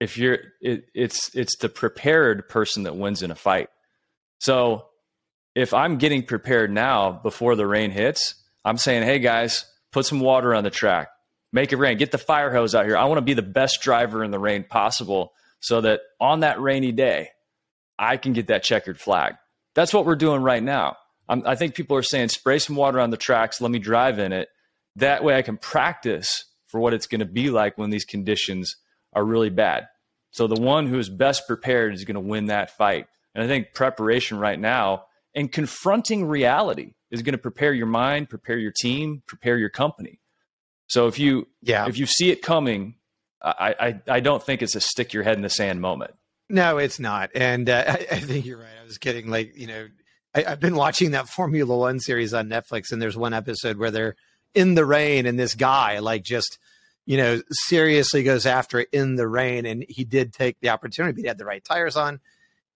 If 0.00 0.18
you're, 0.18 0.38
it, 0.60 0.86
it's 0.94 1.34
it's 1.34 1.56
the 1.58 1.68
prepared 1.68 2.48
person 2.48 2.82
that 2.82 2.96
wins 2.96 3.22
in 3.22 3.30
a 3.30 3.34
fight. 3.34 3.68
So 4.38 4.86
if 5.54 5.72
I'm 5.72 5.98
getting 5.98 6.24
prepared 6.24 6.72
now 6.72 7.12
before 7.12 7.56
the 7.56 7.66
rain 7.66 7.90
hits, 7.90 8.34
I'm 8.64 8.78
saying, 8.78 9.04
hey 9.04 9.18
guys, 9.18 9.64
put 9.92 10.06
some 10.06 10.20
water 10.20 10.54
on 10.54 10.64
the 10.64 10.70
track, 10.70 11.08
make 11.52 11.72
it 11.72 11.76
rain, 11.76 11.98
get 11.98 12.10
the 12.10 12.18
fire 12.18 12.52
hose 12.52 12.74
out 12.74 12.86
here. 12.86 12.96
I 12.96 13.04
want 13.04 13.18
to 13.18 13.22
be 13.22 13.34
the 13.34 13.42
best 13.42 13.80
driver 13.82 14.24
in 14.24 14.30
the 14.30 14.38
rain 14.38 14.64
possible, 14.68 15.32
so 15.60 15.80
that 15.82 16.00
on 16.20 16.40
that 16.40 16.60
rainy 16.60 16.92
day, 16.92 17.28
I 17.98 18.16
can 18.16 18.32
get 18.32 18.48
that 18.48 18.64
checkered 18.64 18.98
flag. 19.00 19.34
That's 19.74 19.94
what 19.94 20.04
we're 20.04 20.16
doing 20.16 20.42
right 20.42 20.62
now. 20.62 20.96
I'm, 21.28 21.46
I 21.46 21.54
think 21.54 21.74
people 21.74 21.96
are 21.96 22.02
saying, 22.02 22.28
spray 22.28 22.58
some 22.58 22.76
water 22.76 23.00
on 23.00 23.10
the 23.10 23.16
tracks, 23.16 23.60
let 23.60 23.70
me 23.70 23.78
drive 23.78 24.18
in 24.18 24.32
it. 24.32 24.48
That 24.96 25.24
way 25.24 25.36
I 25.36 25.42
can 25.42 25.56
practice 25.56 26.44
for 26.66 26.80
what 26.80 26.92
it's 26.94 27.06
going 27.06 27.20
to 27.20 27.24
be 27.24 27.50
like 27.50 27.78
when 27.78 27.90
these 27.90 28.04
conditions 28.04 28.76
are 29.12 29.24
really 29.24 29.50
bad. 29.50 29.86
So 30.32 30.48
the 30.48 30.60
one 30.60 30.88
who 30.88 30.98
is 30.98 31.08
best 31.08 31.46
prepared 31.46 31.94
is 31.94 32.04
going 32.04 32.16
to 32.16 32.20
win 32.20 32.46
that 32.46 32.76
fight. 32.76 33.06
And 33.34 33.44
I 33.44 33.46
think 33.46 33.74
preparation 33.74 34.38
right 34.38 34.58
now 34.58 35.04
and 35.34 35.50
confronting 35.50 36.26
reality 36.26 36.94
is 37.10 37.22
going 37.22 37.32
to 37.32 37.38
prepare 37.38 37.72
your 37.72 37.86
mind, 37.86 38.28
prepare 38.28 38.58
your 38.58 38.72
team, 38.72 39.22
prepare 39.26 39.58
your 39.58 39.70
company. 39.70 40.20
So 40.86 41.06
if 41.06 41.18
you 41.18 41.48
yeah. 41.62 41.86
if 41.88 41.98
you 41.98 42.06
see 42.06 42.30
it 42.30 42.42
coming, 42.42 42.96
I, 43.42 43.74
I, 43.78 44.00
I 44.16 44.20
don't 44.20 44.42
think 44.42 44.62
it's 44.62 44.74
a 44.74 44.80
stick 44.80 45.12
your 45.12 45.22
head 45.22 45.36
in 45.36 45.42
the 45.42 45.50
sand 45.50 45.80
moment. 45.80 46.12
No, 46.48 46.78
it's 46.78 47.00
not. 47.00 47.30
And 47.34 47.68
uh, 47.68 47.84
I, 47.88 48.06
I, 48.10 48.20
think 48.20 48.46
you're 48.46 48.58
right. 48.58 48.68
I 48.80 48.84
was 48.84 48.98
getting 48.98 49.28
like 49.30 49.56
you 49.56 49.66
know 49.66 49.88
I, 50.34 50.42
have 50.42 50.60
been 50.60 50.76
watching 50.76 51.12
that 51.12 51.28
Formula 51.28 51.76
One 51.76 52.00
series 52.00 52.34
on 52.34 52.48
Netflix, 52.48 52.92
and 52.92 53.00
there's 53.00 53.16
one 53.16 53.34
episode 53.34 53.78
where 53.78 53.90
they're 53.90 54.16
in 54.54 54.74
the 54.74 54.84
rain 54.84 55.26
and 55.26 55.38
this 55.38 55.54
guy 55.54 55.98
like 55.98 56.22
just 56.22 56.58
you 57.06 57.16
know 57.16 57.42
seriously 57.50 58.22
goes 58.22 58.46
after 58.46 58.80
it 58.80 58.88
in 58.92 59.16
the 59.16 59.26
rain 59.26 59.66
and 59.66 59.84
he 59.88 60.04
did 60.04 60.32
take 60.32 60.56
the 60.60 60.68
opportunity 60.68 61.12
but 61.12 61.20
he 61.22 61.26
had 61.26 61.38
the 61.38 61.44
right 61.44 61.64
tires 61.64 61.96
on 61.96 62.20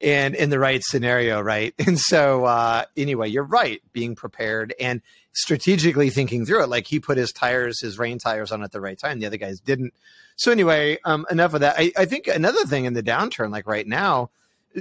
and 0.01 0.35
in 0.35 0.51
the 0.51 0.59
right 0.59 0.83
scenario 0.83 1.41
right? 1.41 1.75
And 1.87 1.99
so 1.99 2.45
uh 2.45 2.85
anyway 2.97 3.29
you're 3.29 3.45
right 3.45 3.83
being 3.93 4.15
prepared 4.15 4.75
and 4.81 5.03
strategically 5.33 6.11
thinking 6.11 6.45
through 6.47 6.65
it. 6.65 6.69
Like 6.69 6.87
he 6.87 7.01
put 7.01 7.19
his 7.19 7.33
tires 7.33 7.81
his 7.81 7.99
rain 7.99 8.19
tires 8.19 8.53
on 8.53 8.63
at 8.63 8.73
the 8.73 8.81
right 8.81 8.99
time. 8.99 9.19
The 9.19 9.27
other 9.27 9.37
guys 9.37 9.61
didn't. 9.61 9.95
So 10.37 10.53
anyway 10.53 10.99
um 11.05 11.27
enough 11.31 11.55
of 11.55 11.61
that. 11.61 11.77
I, 11.79 11.93
I 11.97 12.05
think 12.05 12.27
another 12.27 12.65
thing 12.65 12.85
in 12.85 12.95
the 12.95 13.03
downturn 13.03 13.51
like 13.51 13.67
right 13.67 13.87
now 13.87 14.31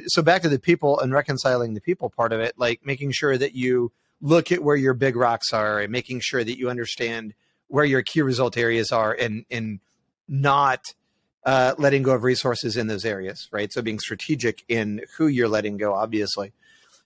so 0.07 0.21
back 0.21 0.41
to 0.43 0.49
the 0.49 0.59
people 0.59 0.99
and 0.99 1.13
reconciling 1.13 1.73
the 1.73 1.81
people 1.81 2.09
part 2.09 2.33
of 2.33 2.39
it 2.39 2.53
like 2.57 2.85
making 2.85 3.11
sure 3.11 3.37
that 3.37 3.55
you 3.55 3.91
look 4.21 4.51
at 4.51 4.63
where 4.63 4.75
your 4.75 4.93
big 4.93 5.15
rocks 5.15 5.53
are 5.53 5.79
and 5.79 5.91
making 5.91 6.19
sure 6.19 6.43
that 6.43 6.57
you 6.57 6.69
understand 6.69 7.33
where 7.67 7.85
your 7.85 8.01
key 8.01 8.21
result 8.21 8.57
areas 8.57 8.91
are 8.91 9.13
and 9.13 9.45
and 9.51 9.79
not 10.27 10.83
uh, 11.47 11.73
letting 11.77 12.03
go 12.03 12.11
of 12.11 12.23
resources 12.23 12.75
in 12.75 12.87
those 12.87 13.05
areas, 13.05 13.47
right? 13.53 13.71
So 13.71 13.81
being 13.81 13.99
strategic 13.99 14.65
in 14.67 15.01
who 15.15 15.27
you're 15.27 15.47
letting 15.47 15.77
go, 15.77 15.93
obviously. 15.93 16.51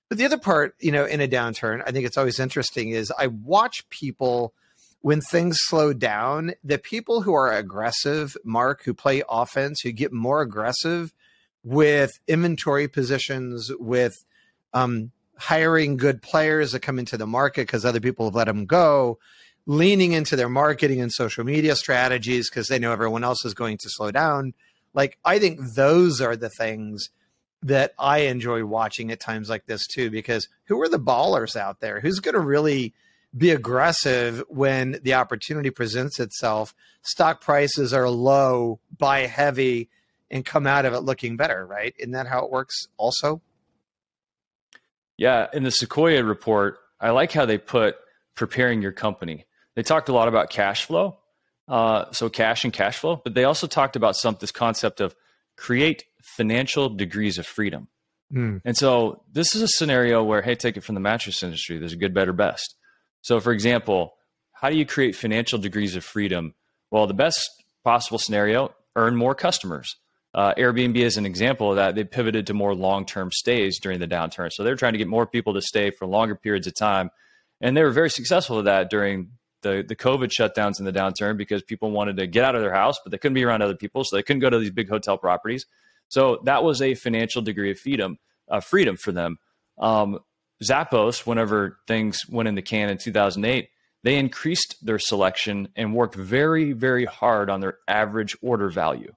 But 0.10 0.18
the 0.18 0.26
other 0.26 0.40
part, 0.40 0.76
you 0.80 0.92
know, 0.92 1.06
in 1.06 1.22
a 1.22 1.28
downturn, 1.28 1.84
I 1.86 1.92
think 1.92 2.08
it's 2.08 2.18
always 2.18 2.40
interesting 2.40 2.90
is 2.90 3.14
I 3.18 3.28
watch 3.28 3.88
people 3.92 4.54
when 5.02 5.22
things 5.22 5.58
slow 5.62 5.94
down, 5.94 6.54
the 6.64 6.80
people 6.80 7.22
who 7.22 7.34
are 7.36 7.54
aggressive, 7.54 8.36
Mark, 8.44 8.84
who 8.84 8.96
play 8.96 9.22
offense, 9.30 9.82
who 9.82 9.92
get 9.92 10.12
more 10.12 10.42
aggressive 10.42 11.14
with 11.64 12.12
inventory 12.28 12.88
positions, 12.88 13.72
with 13.80 14.26
um, 14.74 15.12
hiring 15.38 15.98
good 15.98 16.24
players 16.24 16.72
that 16.72 16.82
come 16.82 16.98
into 16.98 17.16
the 17.16 17.28
market 17.28 17.68
because 17.68 17.86
other 17.86 18.00
people 18.00 18.26
have 18.26 18.36
let 18.36 18.46
them 18.46 18.66
go, 18.66 19.20
leaning 19.66 20.14
into 20.14 20.36
their 20.36 20.50
marketing 20.50 21.02
and 21.02 21.12
social 21.12 21.44
media 21.44 21.76
strategies 21.76 22.50
because 22.50 22.68
they 22.68 22.80
know 22.80 22.92
everyone 22.92 23.24
else 23.24 23.46
is 23.46 23.54
going 23.54 23.78
to 23.78 23.90
slow 23.90 24.12
down. 24.12 24.54
Like, 24.94 25.18
I 25.24 25.40
think 25.40 25.60
those 25.76 26.20
are 26.20 26.36
the 26.36 26.50
things 26.50 27.10
that 27.64 27.94
I 28.00 28.20
enjoy 28.20 28.66
watching 28.66 29.12
at 29.12 29.20
times 29.20 29.50
like 29.50 29.66
this 29.68 29.86
too, 29.86 30.10
because 30.10 30.48
who 30.66 30.82
are 30.82 30.90
the 30.90 31.00
ballers 31.00 31.56
out 31.56 31.80
there? 31.80 32.00
Who's 32.00 32.20
going 32.20 32.34
to 32.34 32.40
really 32.40 32.94
be 33.38 33.52
aggressive 33.52 34.44
when 34.50 35.00
the 35.04 35.14
opportunity 35.14 35.70
presents 35.70 36.20
itself? 36.20 36.74
Stock 37.04 37.40
prices 37.40 37.94
are 37.94 38.10
low, 38.10 38.80
buy 38.98 39.22
heavy, 39.22 39.90
and 40.32 40.44
come 40.44 40.66
out 40.66 40.86
of 40.86 40.94
it 40.94 41.02
looking 41.02 41.38
better, 41.38 41.66
right? 41.66 41.94
Isn't 42.00 42.14
that 42.14 42.28
how 42.28 42.46
it 42.46 42.52
works 42.52 42.88
also? 42.98 43.42
Yeah, 45.18 45.48
in 45.54 45.64
the 45.64 45.72
Sequoia 45.72 46.24
report, 46.24 46.80
I 47.00 47.12
like 47.12 47.32
how 47.32 47.46
they 47.46 47.58
put 47.60 47.98
preparing 48.34 48.82
your 48.82 48.92
company. 48.92 49.46
They 49.82 49.84
talked 49.84 50.10
a 50.10 50.14
lot 50.14 50.28
about 50.28 50.52
cash 50.52 50.86
flow, 50.86 51.18
uh, 51.68 52.12
so 52.12 52.30
cash 52.30 52.64
and 52.64 52.72
cash 52.72 53.00
flow, 53.00 53.20
but 53.24 53.34
they 53.34 53.46
also 53.46 53.66
talked 53.66 53.96
about 53.96 54.16
some 54.16 54.38
this 54.40 54.52
concept 54.52 55.02
of 55.02 55.16
create 55.58 56.04
financial 56.22 56.88
degrees 56.88 57.40
of 57.40 57.48
freedom. 57.48 57.88
Mm. 58.32 58.62
And 58.64 58.78
so 58.78 59.24
this 59.32 59.56
is 59.56 59.64
a 59.64 59.68
scenario 59.68 60.24
where, 60.24 60.44
hey, 60.44 60.54
take 60.54 60.78
it 60.78 60.84
from 60.84 60.94
the 60.94 61.02
mattress 61.02 61.42
industry. 61.42 61.80
There's 61.80 61.94
a 61.94 61.98
good, 61.98 62.14
better, 62.14 62.32
best. 62.32 62.76
So, 63.22 63.40
for 63.40 63.52
example, 63.52 64.14
how 64.52 64.70
do 64.70 64.78
you 64.78 64.86
create 64.86 65.16
financial 65.16 65.58
degrees 65.58 65.96
of 65.96 66.06
freedom? 66.06 66.54
Well, 66.92 67.08
the 67.08 67.16
best 67.16 67.50
possible 67.84 68.20
scenario: 68.20 68.76
earn 68.96 69.16
more 69.16 69.34
customers. 69.34 69.96
Uh, 70.36 70.54
Airbnb 70.60 70.96
is 70.96 71.18
an 71.18 71.26
example 71.26 71.72
of 71.72 71.78
that. 71.78 71.96
They 71.96 72.04
pivoted 72.04 72.46
to 72.46 72.54
more 72.54 72.76
long 72.76 73.08
term 73.08 73.32
stays 73.32 73.80
during 73.80 73.98
the 73.98 74.08
downturn. 74.08 74.52
So 74.52 74.64
they're 74.64 74.76
trying 74.76 74.94
to 74.94 75.00
get 75.00 75.08
more 75.08 75.26
people 75.26 75.56
to 75.56 75.62
stay 75.64 75.90
for 75.90 76.06
longer 76.06 76.36
periods 76.36 76.68
of 76.68 76.76
time. 76.76 77.10
And 77.62 77.76
they 77.76 77.82
were 77.82 77.90
very 77.90 78.12
successful 78.12 78.60
at 78.60 78.66
that 78.66 78.92
during 78.92 79.32
the, 79.62 79.84
the 79.88 79.96
COVID 79.96 80.32
shutdowns 80.32 80.80
and 80.80 80.88
the 80.88 80.92
downturn 80.92 81.38
because 81.38 81.62
people 81.62 81.92
wanted 81.92 82.18
to 82.18 82.28
get 82.28 82.44
out 82.44 82.56
of 82.56 82.62
their 82.62 82.74
house, 82.74 82.96
but 83.04 83.12
they 83.12 83.18
couldn't 83.18 83.36
be 83.36 83.44
around 83.44 83.62
other 83.62 83.76
people. 83.76 84.04
So 84.04 84.16
they 84.16 84.24
couldn't 84.24 84.40
go 84.40 84.50
to 84.50 84.60
these 84.60 84.72
big 84.72 84.90
hotel 84.90 85.18
properties. 85.18 85.66
So 86.10 86.42
that 86.44 86.64
was 86.64 86.82
a 86.82 86.94
financial 86.96 87.42
degree 87.42 87.72
of 87.72 87.80
freedom, 87.80 88.18
uh, 88.50 88.60
freedom 88.60 88.98
for 88.98 89.12
them. 89.12 89.38
Um, 89.78 90.20
Zappos, 90.64 91.26
whenever 91.26 91.80
things 91.88 92.20
went 92.30 92.48
in 92.48 92.56
the 92.56 92.62
can 92.62 92.90
in 92.90 92.98
2008, 92.98 93.70
they 94.04 94.18
increased 94.18 94.76
their 94.82 95.00
selection 95.00 95.70
and 95.76 95.94
worked 95.94 96.16
very, 96.16 96.74
very 96.74 97.06
hard 97.06 97.50
on 97.50 97.62
their 97.62 97.78
average 97.88 98.36
order 98.42 98.70
value. 98.70 99.14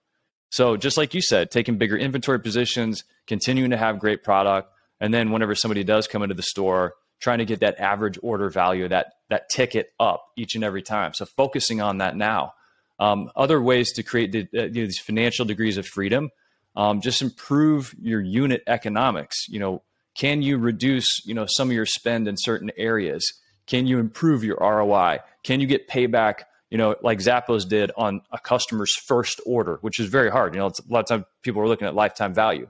So 0.50 0.76
just 0.76 0.96
like 0.96 1.14
you 1.14 1.20
said, 1.20 1.50
taking 1.50 1.78
bigger 1.78 1.96
inventory 1.96 2.38
positions, 2.38 3.02
continuing 3.26 3.70
to 3.70 3.76
have 3.76 3.98
great 3.98 4.22
product, 4.22 4.70
and 5.00 5.12
then 5.12 5.32
whenever 5.32 5.54
somebody 5.54 5.84
does 5.84 6.06
come 6.06 6.22
into 6.22 6.34
the 6.34 6.42
store, 6.42 6.94
trying 7.24 7.38
to 7.38 7.46
get 7.46 7.60
that 7.60 7.80
average 7.80 8.18
order 8.22 8.50
value, 8.50 8.86
that 8.86 9.14
that 9.30 9.48
ticket 9.48 9.92
up 9.98 10.26
each 10.36 10.54
and 10.54 10.62
every 10.62 10.82
time. 10.82 11.14
So 11.14 11.24
focusing 11.24 11.80
on 11.80 11.98
that 11.98 12.16
now. 12.16 12.52
Um, 13.00 13.30
other 13.34 13.60
ways 13.60 13.92
to 13.94 14.02
create 14.02 14.30
the, 14.30 14.42
uh, 14.56 14.68
these 14.70 14.98
financial 14.98 15.44
degrees 15.44 15.78
of 15.78 15.86
freedom, 15.86 16.30
um, 16.76 17.00
just 17.00 17.22
improve 17.22 17.94
your 18.00 18.20
unit 18.20 18.62
economics. 18.66 19.48
You 19.48 19.58
know, 19.58 19.82
can 20.14 20.42
you 20.42 20.58
reduce 20.58 21.24
you 21.24 21.34
know 21.34 21.46
some 21.48 21.70
of 21.70 21.74
your 21.74 21.86
spend 21.86 22.28
in 22.28 22.36
certain 22.36 22.70
areas? 22.76 23.24
Can 23.66 23.86
you 23.86 23.98
improve 23.98 24.44
your 24.44 24.58
ROI? 24.60 25.20
Can 25.42 25.60
you 25.60 25.66
get 25.66 25.88
payback 25.88 26.42
you 26.70 26.78
know, 26.78 26.96
like 27.02 27.20
Zappos 27.20 27.68
did 27.68 27.92
on 27.96 28.20
a 28.32 28.38
customer's 28.38 28.92
first 29.06 29.40
order, 29.46 29.78
which 29.82 30.00
is 30.00 30.08
very 30.08 30.28
hard. 30.28 30.54
You 30.54 30.60
know, 30.60 30.66
a 30.66 30.92
lot 30.92 31.00
of 31.00 31.06
times 31.06 31.24
people 31.42 31.62
are 31.62 31.68
looking 31.68 31.86
at 31.86 31.94
lifetime 31.94 32.34
value. 32.34 32.68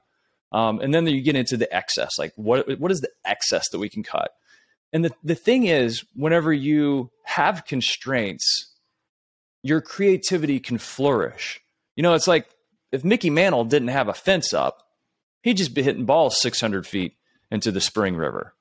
Um, 0.52 0.78
and 0.80 0.94
then 0.94 1.06
you 1.06 1.20
get 1.20 1.34
into 1.34 1.56
the 1.56 1.74
excess, 1.74 2.12
like 2.16 2.32
what 2.36 2.78
what 2.78 2.92
is 2.92 3.00
the 3.00 3.08
excess 3.24 3.68
that 3.70 3.78
we 3.78 3.88
can 3.88 4.04
cut? 4.04 4.30
And 4.94 5.04
the, 5.04 5.12
the 5.24 5.34
thing 5.34 5.64
is, 5.66 6.04
whenever 6.14 6.52
you 6.52 7.10
have 7.24 7.66
constraints, 7.66 8.72
your 9.64 9.80
creativity 9.80 10.60
can 10.60 10.78
flourish. 10.78 11.60
You 11.96 12.04
know, 12.04 12.14
it's 12.14 12.28
like 12.28 12.48
if 12.92 13.02
Mickey 13.02 13.28
Mantle 13.28 13.64
didn't 13.64 13.88
have 13.88 14.06
a 14.06 14.14
fence 14.14 14.54
up, 14.54 14.84
he'd 15.42 15.56
just 15.56 15.74
be 15.74 15.82
hitting 15.82 16.04
balls 16.04 16.40
600 16.40 16.86
feet 16.86 17.16
into 17.50 17.72
the 17.72 17.80
spring 17.80 18.14
river. 18.14 18.54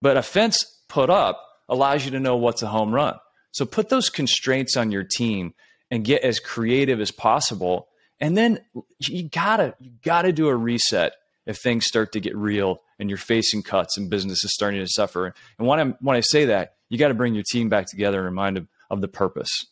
But 0.00 0.16
a 0.16 0.22
fence 0.22 0.64
put 0.88 1.10
up 1.10 1.42
allows 1.68 2.04
you 2.04 2.12
to 2.12 2.20
know 2.20 2.36
what's 2.36 2.62
a 2.62 2.68
home 2.68 2.94
run. 2.94 3.16
So 3.50 3.66
put 3.66 3.88
those 3.88 4.08
constraints 4.08 4.76
on 4.76 4.92
your 4.92 5.02
team 5.02 5.52
and 5.90 6.04
get 6.04 6.22
as 6.22 6.38
creative 6.38 7.00
as 7.00 7.10
possible. 7.10 7.88
And 8.20 8.36
then 8.36 8.60
you 9.00 9.28
gotta 9.28 9.74
you 9.80 9.90
gotta 10.04 10.32
do 10.32 10.46
a 10.46 10.54
reset 10.54 11.14
if 11.44 11.58
things 11.58 11.86
start 11.86 12.12
to 12.12 12.20
get 12.20 12.36
real 12.36 12.82
and 12.98 13.08
you're 13.08 13.18
facing 13.18 13.62
cuts 13.62 13.96
and 13.96 14.10
business 14.10 14.44
is 14.44 14.52
starting 14.52 14.80
to 14.80 14.88
suffer. 14.88 15.34
And 15.58 15.66
when 15.66 15.80
I 15.80 15.84
when 16.00 16.16
I 16.16 16.20
say 16.20 16.46
that, 16.46 16.76
you 16.88 16.98
got 16.98 17.08
to 17.08 17.14
bring 17.14 17.34
your 17.34 17.44
team 17.50 17.68
back 17.68 17.86
together 17.86 18.18
and 18.18 18.26
remind 18.26 18.56
them 18.56 18.68
of 18.90 19.00
the 19.00 19.08
purpose, 19.08 19.66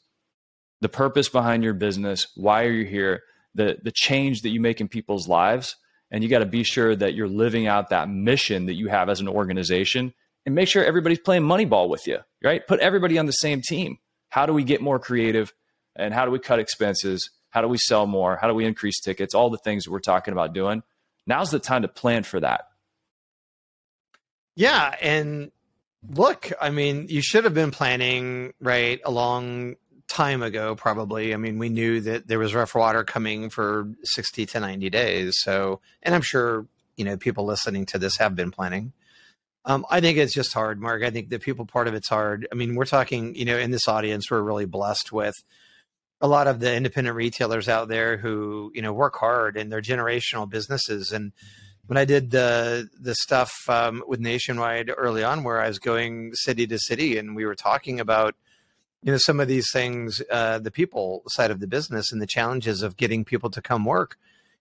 the 0.81 0.89
purpose 0.89 1.29
behind 1.29 1.63
your 1.63 1.75
business. 1.75 2.27
Why 2.35 2.65
are 2.65 2.73
you 2.73 2.85
here? 2.85 3.23
The 3.55 3.79
the 3.83 3.93
change 3.93 4.43
that 4.43 4.51
you 4.51 4.61
make 4.61 4.81
in 4.81 4.89
people's 4.89 5.29
lives, 5.29 5.77
and 6.11 6.23
you 6.23 6.31
got 6.31 6.41
to 6.41 6.47
be 6.47 6.65
sure 6.65 6.95
that 6.97 7.15
you're 7.15 7.29
living 7.29 7.67
out 7.67 7.91
that 7.91 8.09
mission 8.09 8.67
that 8.67 8.75
you 8.75 8.89
have 8.89 9.09
as 9.09 9.21
an 9.21 9.29
organization 9.29 10.13
and 10.47 10.55
make 10.55 10.69
sure 10.69 10.85
everybody's 10.85 11.19
playing 11.19 11.43
Moneyball 11.43 11.89
with 11.89 12.07
you, 12.07 12.19
right? 12.43 12.67
Put 12.67 12.81
everybody 12.81 13.19
on 13.19 13.27
the 13.27 13.33
same 13.33 13.63
team. 13.63 13.99
How 14.29 14.47
do 14.47 14.53
we 14.53 14.65
get 14.65 14.83
more 14.83 14.99
creative? 14.99 15.53
And 15.97 16.13
how 16.13 16.25
do 16.25 16.31
we 16.31 16.39
cut 16.39 16.59
expenses? 16.59 17.31
How 17.51 17.63
do 17.63 17.69
we 17.69 17.79
sell 17.79 18.07
more? 18.07 18.37
How 18.37 18.49
do 18.49 18.55
we 18.55 18.65
increase 18.65 19.01
tickets? 19.01 19.35
All 19.35 19.49
the 19.49 19.59
things 19.59 19.85
that 19.85 19.91
we're 19.91 20.01
talking 20.01 20.33
about 20.33 20.53
doing. 20.53 20.83
Now's 21.27 21.51
the 21.51 21.61
time 21.61 21.83
to 21.83 21.89
plan 21.89 22.25
for 22.25 22.41
that. 22.41 22.63
Yeah. 24.57 24.95
And 25.01 25.51
look, 26.09 26.53
I 26.61 26.71
mean, 26.71 27.07
you 27.09 27.23
should 27.23 27.45
have 27.45 27.55
been 27.55 27.71
planning, 27.71 28.53
right, 28.61 29.01
a 29.05 29.11
long 29.11 29.77
time 30.09 30.43
ago, 30.43 30.75
probably. 30.75 31.35
I 31.35 31.37
mean, 31.37 31.59
we 31.59 31.69
knew 31.69 32.01
that 32.03 32.29
there 32.29 32.39
was 32.39 32.55
rough 32.55 32.75
water 32.75 33.05
coming 33.05 33.51
for 33.51 33.89
60 34.05 34.47
to 34.47 34.61
90 34.61 34.91
days. 34.91 35.35
So, 35.39 35.81
and 36.03 36.15
I'm 36.15 36.23
sure, 36.23 36.67
you 36.97 37.05
know, 37.05 37.17
people 37.17 37.45
listening 37.45 37.87
to 37.87 37.99
this 37.99 38.17
have 38.19 38.37
been 38.37 38.51
planning. 38.51 38.93
Um, 39.65 39.87
I 39.89 40.01
think 40.01 40.19
it's 40.19 40.35
just 40.35 40.53
hard, 40.53 40.79
Mark. 40.79 41.03
I 41.03 41.11
think 41.11 41.31
the 41.31 41.39
people 41.39 41.65
part 41.65 41.89
of 41.89 41.95
it's 41.95 42.09
hard. 42.09 42.47
I 42.53 42.55
mean, 42.55 42.75
we're 42.75 42.85
talking, 42.85 43.35
you 43.35 43.47
know, 43.47 43.57
in 43.57 43.71
this 43.71 43.89
audience, 43.89 44.31
we're 44.31 44.43
really 44.43 44.67
blessed 44.67 45.11
with 45.11 45.35
a 46.21 46.29
lot 46.29 46.47
of 46.47 46.61
the 46.61 46.75
independent 46.75 47.17
retailers 47.17 47.69
out 47.69 47.89
there 47.89 48.19
who, 48.19 48.71
you 48.75 48.83
know, 48.83 48.93
work 48.93 49.17
hard 49.17 49.57
and 49.57 49.73
they're 49.73 49.81
generational 49.81 50.49
businesses. 50.49 51.13
And 51.13 51.33
when 51.87 51.97
I 51.97 52.05
did 52.05 52.31
the 52.31 52.89
the 53.01 53.15
stuff 53.15 53.53
um, 53.69 54.03
with 54.07 54.21
Nationwide 54.21 54.91
early 54.97 55.23
on, 55.25 55.45
where 55.45 55.61
I 55.61 55.69
was 55.69 55.79
going 55.79 56.35
city 56.35 56.67
to 56.67 56.79
city, 56.79 57.19
and 57.19 57.37
we 57.37 57.45
were 57.45 57.55
talking 57.55 58.01
about, 58.01 58.35
you 59.03 59.13
know, 59.13 59.19
some 59.19 59.41
of 59.41 59.49
these 59.49 59.71
things, 59.73 60.23
uh, 60.31 60.59
the 60.59 60.71
people 60.71 61.23
side 61.29 61.51
of 61.51 61.61
the 61.61 61.67
business 61.67 62.13
and 62.13 62.21
the 62.21 62.27
challenges 62.27 62.83
of 62.83 62.97
getting 62.97 63.25
people 63.25 63.51
to 63.51 63.63
come 63.63 63.85
work 63.85 64.17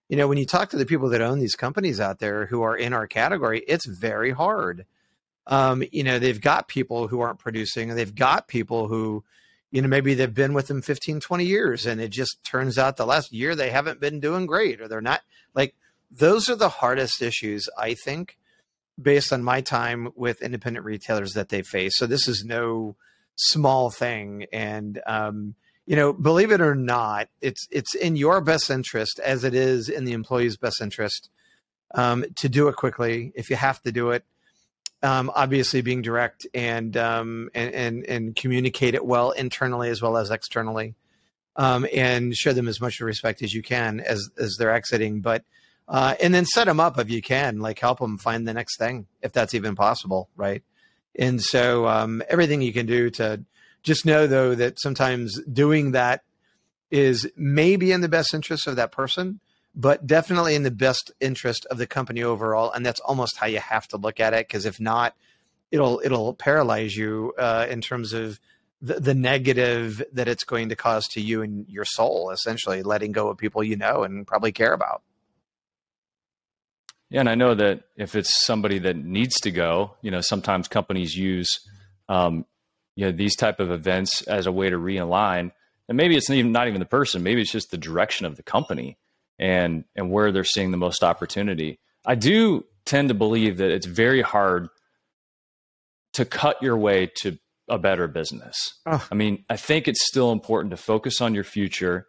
you 0.10 0.18
know, 0.18 0.28
when 0.28 0.38
you 0.38 0.46
talk 0.46 0.70
to 0.70 0.78
the 0.78 0.86
people 0.86 1.10
that 1.10 1.22
own 1.22 1.40
these 1.40 1.56
companies 1.56 2.00
out 2.00 2.20
there 2.20 2.46
who 2.46 2.62
are 2.62 2.76
in 2.76 2.94
our 2.94 3.08
category, 3.08 3.64
it's 3.68 3.88
very 3.88 4.32
hard. 4.32 4.86
Um, 5.48 5.84
you 5.92 6.04
know, 6.04 6.20
they've 6.20 6.40
got 6.40 6.68
people 6.68 7.08
who 7.08 7.20
aren't 7.20 7.40
producing 7.40 7.90
and 7.90 7.98
they've 7.98 8.14
got 8.14 8.48
people 8.48 8.88
who, 8.88 9.24
you 9.72 9.82
know, 9.82 9.88
maybe 9.88 10.14
they've 10.14 10.34
been 10.34 10.54
with 10.54 10.68
them 10.68 10.82
15, 10.82 11.20
20 11.20 11.46
years 11.46 11.86
and 11.86 12.00
it 12.00 12.10
just 12.10 12.44
turns 12.44 12.78
out 12.78 12.98
the 12.98 13.06
last 13.06 13.32
year 13.32 13.56
they 13.56 13.70
haven't 13.72 14.00
been 14.00 14.20
doing 14.20 14.46
great 14.46 14.80
or 14.80 14.88
they're 14.88 15.02
not 15.02 15.22
like 15.56 15.76
those 16.18 16.50
are 16.50 16.56
the 16.56 16.70
hardest 16.70 17.22
issues, 17.22 17.68
I 17.78 17.96
think, 17.96 18.38
based 19.02 19.34
on 19.34 19.44
my 19.44 19.62
time 19.62 20.10
with 20.16 20.42
independent 20.42 20.86
retailers 20.86 21.34
that 21.34 21.50
they 21.50 21.64
face. 21.64 21.98
So 21.98 22.06
this 22.06 22.28
is 22.28 22.44
no 22.46 22.96
small 23.36 23.90
thing. 23.90 24.46
And, 24.54 25.02
um, 25.08 25.56
you 25.86 25.96
know, 25.96 26.14
believe 26.14 26.52
it 26.52 26.62
or 26.62 26.76
not, 26.76 27.28
it's 27.42 27.68
it's 27.72 27.96
in 27.96 28.16
your 28.16 28.40
best 28.42 28.70
interest 28.70 29.20
as 29.20 29.44
it 29.44 29.54
is 29.54 29.90
in 29.90 30.06
the 30.06 30.14
employee's 30.14 30.56
best 30.56 30.82
interest 30.82 31.30
um, 31.96 32.26
to 32.36 32.48
do 32.48 32.68
it 32.68 32.76
quickly 32.76 33.34
if 33.36 33.50
you 33.50 33.56
have 33.56 33.82
to 33.82 33.92
do 33.92 34.12
it. 34.12 34.24
Um, 35.02 35.30
obviously, 35.36 35.82
being 35.82 36.02
direct 36.02 36.48
and, 36.54 36.96
um, 36.96 37.50
and 37.54 37.74
and 37.76 38.06
and 38.06 38.36
communicate 38.36 38.96
it 38.96 39.06
well 39.06 39.32
internally 39.32 39.90
as 39.90 40.02
well 40.02 40.16
as 40.16 40.32
externally, 40.32 40.96
um, 41.58 41.86
and 41.94 42.34
show 42.34 42.54
them 42.54 42.70
as 42.70 42.80
much 42.80 43.02
respect 43.02 43.42
as 43.42 43.54
you 43.54 43.62
can 43.62 44.00
as 44.00 44.30
as 44.38 44.56
they're 44.58 44.72
exiting. 44.74 45.20
But 45.20 45.44
uh, 45.88 46.16
and 46.22 46.34
then 46.34 46.46
set 46.46 46.66
them 46.66 46.80
up 46.80 47.00
if 47.00 47.10
you 47.10 47.22
can, 47.22 47.60
like 47.60 47.80
help 47.80 48.00
them 48.00 48.18
find 48.18 48.48
the 48.48 48.54
next 48.54 48.78
thing 48.78 49.08
if 49.22 49.32
that's 49.32 49.54
even 49.54 49.76
possible, 49.76 50.30
right? 50.36 50.64
And 51.18 51.42
so 51.42 51.88
um, 51.88 52.24
everything 52.30 52.62
you 52.62 52.74
can 52.74 52.86
do 52.86 53.10
to 53.12 53.44
just 53.84 54.06
know 54.06 54.28
though 54.28 54.56
that 54.56 54.80
sometimes 54.80 55.42
doing 55.44 55.92
that 55.92 56.24
is 56.90 57.30
maybe 57.36 57.92
in 57.92 58.02
the 58.02 58.10
best 58.10 58.34
interest 58.34 58.68
of 58.68 58.76
that 58.78 58.92
person, 58.92 59.40
but 59.76 60.06
definitely 60.08 60.56
in 60.56 60.64
the 60.64 60.72
best 60.72 61.12
interest 61.20 61.66
of 61.70 61.78
the 61.78 61.88
company 61.88 62.24
overall. 62.24 62.72
And 62.72 62.86
that's 62.86 63.00
almost 63.02 63.38
how 63.38 63.48
you 63.48 63.60
have 63.60 63.88
to 63.90 63.98
look 63.98 64.20
at 64.20 64.34
it. 64.34 64.48
Because 64.48 64.66
if 64.66 64.80
not, 64.80 65.16
it'll 65.72 66.02
it'll 66.04 66.36
paralyze 66.36 66.96
you 66.96 67.34
uh, 67.38 67.66
in 67.70 67.82
terms 67.82 68.14
of 68.14 68.40
the, 68.82 69.00
the 69.00 69.16
negative 69.16 70.04
that 70.14 70.28
it's 70.28 70.44
going 70.44 70.70
to 70.70 70.76
cause 70.76 71.08
to 71.10 71.22
you 71.22 71.42
and 71.42 71.68
your 71.68 71.86
soul. 71.86 72.30
Essentially, 72.30 72.84
letting 72.84 73.12
go 73.12 73.30
of 73.30 73.38
people 73.38 73.64
you 73.64 73.76
know 73.76 74.04
and 74.04 74.28
probably 74.28 74.52
care 74.52 74.74
about. 74.74 75.02
Yeah, 77.14 77.20
and 77.20 77.30
I 77.30 77.36
know 77.36 77.54
that 77.54 77.84
if 77.96 78.16
it's 78.16 78.44
somebody 78.44 78.80
that 78.80 78.98
needs 78.98 79.36
to 79.42 79.52
go, 79.52 79.96
you 80.02 80.10
know, 80.10 80.22
sometimes 80.22 80.68
companies 80.68 81.16
use, 81.16 81.60
um, 82.10 82.44
you 82.96 83.06
know, 83.06 83.12
these 83.12 83.36
type 83.36 83.60
of 83.60 83.70
events 83.70 84.24
as 84.24 84.48
a 84.48 84.52
way 84.52 84.72
to 84.72 84.78
realign. 84.78 85.52
And 85.88 85.96
maybe 85.96 86.18
it's 86.18 86.28
not 86.28 86.38
even 86.38 86.52
not 86.52 86.68
even 86.68 86.80
the 86.80 86.88
person. 86.88 87.22
Maybe 87.22 87.42
it's 87.42 87.52
just 87.52 87.70
the 87.70 87.78
direction 87.78 88.26
of 88.26 88.36
the 88.36 88.42
company 88.42 88.98
and 89.38 89.86
and 89.96 90.10
where 90.10 90.32
they're 90.32 90.44
seeing 90.44 90.72
the 90.72 90.78
most 90.78 91.04
opportunity. 91.04 91.80
I 92.04 92.16
do 92.16 92.66
tend 92.84 93.10
to 93.10 93.14
believe 93.14 93.58
that 93.58 93.70
it's 93.70 93.86
very 93.86 94.24
hard 94.24 94.70
to 96.14 96.26
cut 96.26 96.64
your 96.64 96.78
way 96.78 97.12
to 97.18 97.38
a 97.70 97.78
better 97.78 98.08
business. 98.08 98.58
Oh. 98.88 99.08
I 99.12 99.14
mean, 99.14 99.46
I 99.52 99.58
think 99.58 99.88
it's 99.88 100.04
still 100.08 100.32
important 100.32 100.72
to 100.72 100.78
focus 100.78 101.22
on 101.22 101.36
your 101.36 101.44
future, 101.44 102.08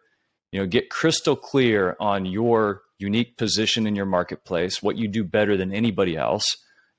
you 0.51 0.59
know, 0.59 0.65
get 0.65 0.89
crystal 0.89 1.35
clear 1.35 1.95
on 1.99 2.25
your 2.25 2.81
unique 2.97 3.37
position 3.37 3.87
in 3.87 3.95
your 3.95 4.05
marketplace, 4.05 4.81
what 4.81 4.97
you 4.97 5.07
do 5.07 5.23
better 5.23 5.57
than 5.57 5.73
anybody 5.73 6.15
else, 6.15 6.45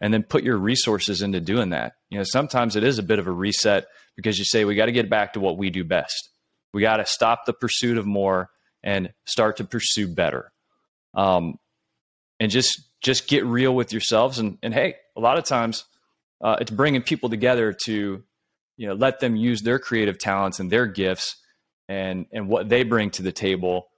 and 0.00 0.12
then 0.12 0.22
put 0.22 0.44
your 0.44 0.58
resources 0.58 1.22
into 1.22 1.40
doing 1.40 1.70
that. 1.70 1.94
You 2.10 2.18
know, 2.18 2.24
sometimes 2.24 2.76
it 2.76 2.84
is 2.84 2.98
a 2.98 3.02
bit 3.02 3.18
of 3.18 3.26
a 3.26 3.32
reset 3.32 3.86
because 4.16 4.38
you 4.38 4.44
say 4.44 4.64
we 4.64 4.74
got 4.74 4.86
to 4.86 4.92
get 4.92 5.10
back 5.10 5.32
to 5.32 5.40
what 5.40 5.58
we 5.58 5.70
do 5.70 5.84
best. 5.84 6.30
We 6.72 6.82
got 6.82 6.98
to 6.98 7.06
stop 7.06 7.46
the 7.46 7.52
pursuit 7.52 7.96
of 7.96 8.06
more 8.06 8.50
and 8.82 9.12
start 9.24 9.56
to 9.58 9.64
pursue 9.64 10.08
better. 10.08 10.52
Um, 11.14 11.58
and 12.38 12.50
just 12.50 12.82
just 13.00 13.28
get 13.28 13.44
real 13.46 13.74
with 13.74 13.92
yourselves 13.92 14.38
and 14.38 14.58
and 14.62 14.74
hey, 14.74 14.96
a 15.16 15.20
lot 15.20 15.38
of 15.38 15.44
times 15.44 15.84
uh, 16.42 16.56
it's 16.60 16.70
bringing 16.70 17.02
people 17.02 17.30
together 17.30 17.74
to 17.84 18.22
you 18.76 18.86
know 18.86 18.94
let 18.94 19.20
them 19.20 19.36
use 19.36 19.62
their 19.62 19.78
creative 19.78 20.18
talents 20.18 20.60
and 20.60 20.70
their 20.70 20.86
gifts 20.86 21.36
and 21.88 22.26
and 22.32 22.48
what 22.48 22.68
they 22.68 22.82
bring 22.82 23.10
to 23.10 23.22
the 23.22 23.32
table 23.32 23.88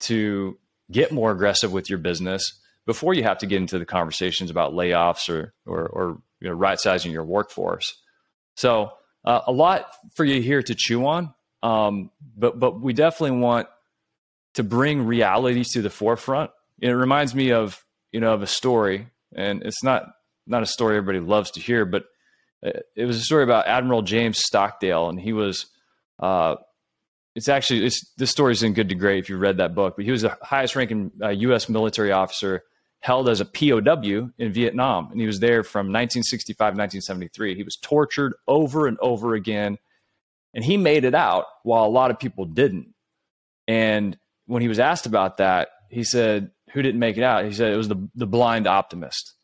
to 0.00 0.58
get 0.90 1.12
more 1.12 1.30
aggressive 1.30 1.72
with 1.72 1.90
your 1.90 1.98
business 1.98 2.60
before 2.86 3.14
you 3.14 3.24
have 3.24 3.38
to 3.38 3.46
get 3.46 3.60
into 3.60 3.78
the 3.78 3.84
conversations 3.84 4.50
about 4.50 4.72
layoffs 4.72 5.28
or 5.28 5.52
or, 5.66 5.86
or 5.86 6.22
you 6.40 6.48
know, 6.48 6.54
right 6.54 6.78
sizing 6.78 7.12
your 7.12 7.24
workforce. 7.24 7.94
So 8.54 8.92
uh, 9.24 9.40
a 9.46 9.52
lot 9.52 9.86
for 10.14 10.24
you 10.24 10.40
here 10.40 10.62
to 10.62 10.74
chew 10.76 11.06
on, 11.06 11.34
um, 11.62 12.10
but 12.36 12.58
but 12.58 12.80
we 12.80 12.92
definitely 12.92 13.38
want 13.38 13.68
to 14.54 14.62
bring 14.62 15.04
reality 15.04 15.64
to 15.72 15.82
the 15.82 15.90
forefront. 15.90 16.50
It 16.80 16.90
reminds 16.90 17.34
me 17.34 17.52
of 17.52 17.84
you 18.12 18.20
know 18.20 18.32
of 18.34 18.42
a 18.42 18.46
story, 18.46 19.08
and 19.34 19.62
it's 19.62 19.82
not 19.82 20.04
not 20.46 20.62
a 20.62 20.66
story 20.66 20.96
everybody 20.96 21.20
loves 21.20 21.50
to 21.52 21.60
hear, 21.60 21.84
but 21.84 22.04
uh, 22.64 22.80
it 22.94 23.04
was 23.04 23.16
a 23.16 23.22
story 23.22 23.42
about 23.42 23.66
Admiral 23.66 24.02
James 24.02 24.38
Stockdale, 24.38 25.08
and 25.08 25.20
he 25.20 25.32
was. 25.32 25.66
Uh, 26.18 26.56
it's 27.36 27.48
actually 27.48 27.84
it's, 27.84 28.12
this 28.16 28.30
story 28.30 28.52
is 28.52 28.62
in 28.62 28.72
Good 28.72 28.88
to 28.88 28.94
Great 28.94 29.18
if 29.18 29.28
you 29.28 29.36
read 29.36 29.58
that 29.58 29.74
book, 29.74 29.94
but 29.96 30.04
he 30.04 30.10
was 30.10 30.22
the 30.22 30.36
highest 30.42 30.74
ranking 30.74 31.12
uh, 31.22 31.28
U.S. 31.28 31.68
military 31.68 32.10
officer 32.10 32.64
held 33.00 33.28
as 33.28 33.40
a 33.40 33.44
POW 33.44 34.30
in 34.38 34.52
Vietnam, 34.52 35.10
and 35.12 35.20
he 35.20 35.26
was 35.26 35.38
there 35.38 35.62
from 35.62 35.86
1965 35.86 36.58
1973. 36.58 37.54
He 37.54 37.62
was 37.62 37.76
tortured 37.76 38.34
over 38.48 38.86
and 38.86 38.96
over 39.00 39.34
again, 39.34 39.76
and 40.54 40.64
he 40.64 40.78
made 40.78 41.04
it 41.04 41.14
out 41.14 41.44
while 41.62 41.84
a 41.84 41.88
lot 41.88 42.10
of 42.10 42.18
people 42.18 42.46
didn't. 42.46 42.94
And 43.68 44.16
when 44.46 44.62
he 44.62 44.68
was 44.68 44.78
asked 44.78 45.06
about 45.06 45.36
that, 45.36 45.68
he 45.90 46.04
said, 46.04 46.50
"Who 46.72 46.80
didn't 46.80 47.00
make 47.00 47.18
it 47.18 47.22
out?" 47.22 47.44
He 47.44 47.52
said 47.52 47.70
it 47.70 47.76
was 47.76 47.88
the 47.88 48.08
the 48.14 48.26
blind 48.26 48.66
optimist 48.66 49.36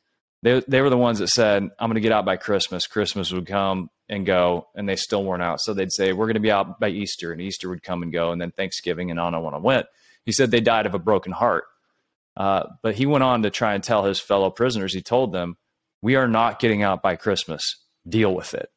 they 0.42 0.60
they 0.66 0.80
were 0.80 0.90
the 0.90 0.98
ones 0.98 1.20
that 1.20 1.28
said, 1.28 1.62
"I'm 1.62 1.88
going 1.88 1.94
to 1.94 2.00
get 2.00 2.12
out 2.12 2.24
by 2.24 2.36
Christmas." 2.36 2.86
Christmas 2.86 3.32
would 3.32 3.46
come 3.46 3.90
and 4.12 4.26
go, 4.26 4.68
and 4.74 4.86
they 4.86 4.94
still 4.94 5.24
weren't 5.24 5.42
out. 5.42 5.58
So 5.62 5.72
they'd 5.72 5.90
say, 5.90 6.12
"We're 6.12 6.26
going 6.26 6.34
to 6.34 6.40
be 6.40 6.50
out 6.50 6.78
by 6.78 6.90
Easter," 6.90 7.32
and 7.32 7.40
Easter 7.40 7.70
would 7.70 7.82
come 7.82 8.02
and 8.02 8.12
go, 8.12 8.30
and 8.30 8.38
then 8.40 8.50
Thanksgiving 8.50 9.10
and 9.10 9.18
on 9.18 9.34
and 9.34 9.44
on 9.44 9.54
and 9.54 9.64
went. 9.64 9.86
He 10.26 10.32
said 10.32 10.50
they 10.50 10.60
died 10.60 10.84
of 10.84 10.94
a 10.94 10.98
broken 10.98 11.32
heart, 11.32 11.64
uh, 12.36 12.64
but 12.82 12.94
he 12.94 13.06
went 13.06 13.24
on 13.24 13.42
to 13.42 13.50
try 13.50 13.72
and 13.74 13.82
tell 13.82 14.04
his 14.04 14.20
fellow 14.20 14.50
prisoners. 14.50 14.92
He 14.94 15.00
told 15.00 15.32
them, 15.32 15.56
"We 16.02 16.16
are 16.16 16.28
not 16.28 16.60
getting 16.60 16.82
out 16.82 17.02
by 17.02 17.16
Christmas. 17.16 17.78
Deal 18.06 18.34
with 18.34 18.52
it." 18.52 18.70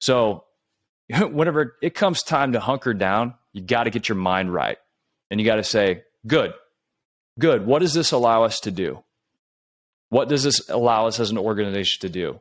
So, 0.00 0.44
whenever 1.08 1.76
it 1.80 1.94
comes 1.94 2.22
time 2.22 2.52
to 2.52 2.60
hunker 2.60 2.92
down, 2.92 3.34
you 3.54 3.62
got 3.62 3.84
to 3.84 3.90
get 3.90 4.06
your 4.06 4.16
mind 4.16 4.52
right, 4.52 4.76
and 5.30 5.40
you 5.40 5.46
got 5.46 5.56
to 5.56 5.64
say, 5.64 6.02
"Good, 6.26 6.52
good. 7.38 7.64
What 7.64 7.78
does 7.78 7.94
this 7.94 8.12
allow 8.12 8.44
us 8.44 8.60
to 8.60 8.70
do?" 8.70 9.02
What 10.10 10.28
does 10.28 10.42
this 10.42 10.68
allow 10.68 11.06
us 11.06 11.18
as 11.20 11.30
an 11.30 11.38
organization 11.38 12.02
to 12.02 12.10
do? 12.10 12.40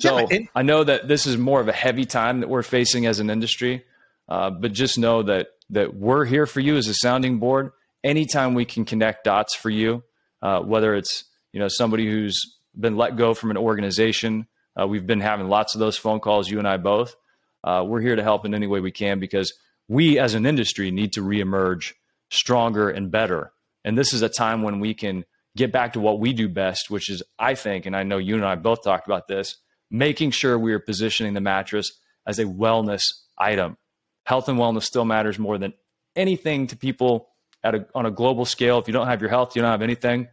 So 0.00 0.28
yeah, 0.30 0.40
I 0.54 0.62
know 0.62 0.84
that 0.84 1.08
this 1.08 1.26
is 1.26 1.38
more 1.38 1.60
of 1.60 1.68
a 1.68 1.72
heavy 1.72 2.04
time 2.04 2.40
that 2.40 2.48
we're 2.48 2.62
facing 2.62 3.06
as 3.06 3.18
an 3.18 3.30
industry, 3.30 3.84
uh, 4.28 4.50
but 4.50 4.72
just 4.72 4.98
know 4.98 5.22
that 5.22 5.48
that 5.70 5.94
we're 5.94 6.24
here 6.24 6.46
for 6.46 6.60
you 6.60 6.76
as 6.76 6.86
a 6.86 6.94
sounding 6.94 7.38
board. 7.38 7.72
Anytime 8.04 8.54
we 8.54 8.64
can 8.64 8.84
connect 8.84 9.24
dots 9.24 9.54
for 9.54 9.70
you, 9.70 10.04
uh, 10.42 10.60
whether 10.60 10.94
it's 10.94 11.24
you 11.52 11.60
know 11.60 11.68
somebody 11.68 12.06
who's 12.06 12.38
been 12.78 12.96
let 12.96 13.16
go 13.16 13.32
from 13.32 13.50
an 13.50 13.56
organization, 13.56 14.46
uh, 14.78 14.86
we've 14.86 15.06
been 15.06 15.20
having 15.20 15.48
lots 15.48 15.74
of 15.74 15.78
those 15.78 15.96
phone 15.96 16.20
calls. 16.20 16.50
You 16.50 16.58
and 16.58 16.68
I 16.68 16.76
both. 16.76 17.16
Uh, 17.64 17.82
we're 17.84 18.00
here 18.00 18.16
to 18.16 18.22
help 18.22 18.44
in 18.44 18.54
any 18.54 18.66
way 18.66 18.80
we 18.80 18.92
can 18.92 19.18
because 19.18 19.52
we 19.88 20.18
as 20.18 20.34
an 20.34 20.46
industry 20.46 20.90
need 20.90 21.12
to 21.14 21.20
reemerge 21.22 21.94
stronger 22.30 22.90
and 22.90 23.10
better. 23.10 23.52
And 23.84 23.96
this 23.96 24.12
is 24.12 24.22
a 24.22 24.28
time 24.28 24.62
when 24.62 24.80
we 24.80 24.94
can 24.94 25.24
get 25.56 25.72
back 25.72 25.94
to 25.94 26.00
what 26.00 26.20
we 26.20 26.32
do 26.32 26.48
best, 26.48 26.90
which 26.90 27.08
is, 27.08 27.22
I 27.38 27.54
think, 27.54 27.86
and 27.86 27.96
I 27.96 28.02
know 28.02 28.18
you 28.18 28.34
and 28.34 28.44
I 28.44 28.56
both 28.56 28.82
talked 28.82 29.06
about 29.06 29.26
this, 29.26 29.56
making 29.90 30.30
sure 30.30 30.58
we 30.58 30.72
are 30.72 30.78
positioning 30.78 31.34
the 31.34 31.40
mattress 31.40 31.92
as 32.26 32.38
a 32.38 32.44
wellness 32.44 33.02
item. 33.38 33.76
Health 34.24 34.48
and 34.48 34.58
wellness 34.58 34.82
still 34.82 35.04
matters 35.04 35.38
more 35.38 35.58
than 35.58 35.72
anything 36.16 36.66
to 36.68 36.76
people 36.76 37.28
at 37.62 37.74
a, 37.74 37.86
on 37.94 38.06
a 38.06 38.10
global 38.10 38.44
scale. 38.44 38.78
If 38.78 38.88
you 38.88 38.92
don't 38.92 39.06
have 39.06 39.20
your 39.20 39.30
health, 39.30 39.54
you 39.54 39.62
don't 39.62 39.70
have 39.70 39.82
anything. 39.82 40.28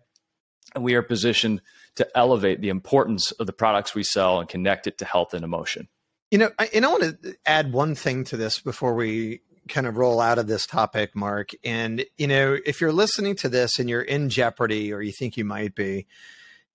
And 0.73 0.83
we 0.83 0.95
are 0.95 1.01
positioned 1.01 1.61
to 1.95 2.17
elevate 2.17 2.61
the 2.61 2.69
importance 2.69 3.31
of 3.33 3.45
the 3.45 3.53
products 3.53 3.93
we 3.93 4.03
sell 4.03 4.39
and 4.39 4.49
connect 4.49 4.87
it 4.87 4.97
to 4.99 5.05
health 5.05 5.33
and 5.33 5.43
emotion. 5.43 5.87
You 6.31 6.39
know, 6.39 6.49
I, 6.57 6.69
and 6.73 6.83
I 6.85 6.91
want 6.91 7.23
to 7.23 7.35
add 7.45 7.71
one 7.71 7.93
thing 7.93 8.23
to 8.25 8.37
this 8.37 8.59
before 8.59 8.95
we 8.95 9.41
kind 9.69 9.85
of 9.85 9.97
roll 9.97 10.19
out 10.19 10.39
of 10.39 10.47
this 10.47 10.65
topic, 10.65 11.15
Mark. 11.15 11.51
And, 11.63 12.05
you 12.17 12.27
know, 12.27 12.57
if 12.65 12.81
you're 12.81 12.91
listening 12.91 13.35
to 13.37 13.49
this 13.49 13.77
and 13.77 13.87
you're 13.87 14.01
in 14.01 14.29
jeopardy 14.29 14.91
or 14.91 15.01
you 15.01 15.11
think 15.11 15.37
you 15.37 15.45
might 15.45 15.75
be, 15.75 16.07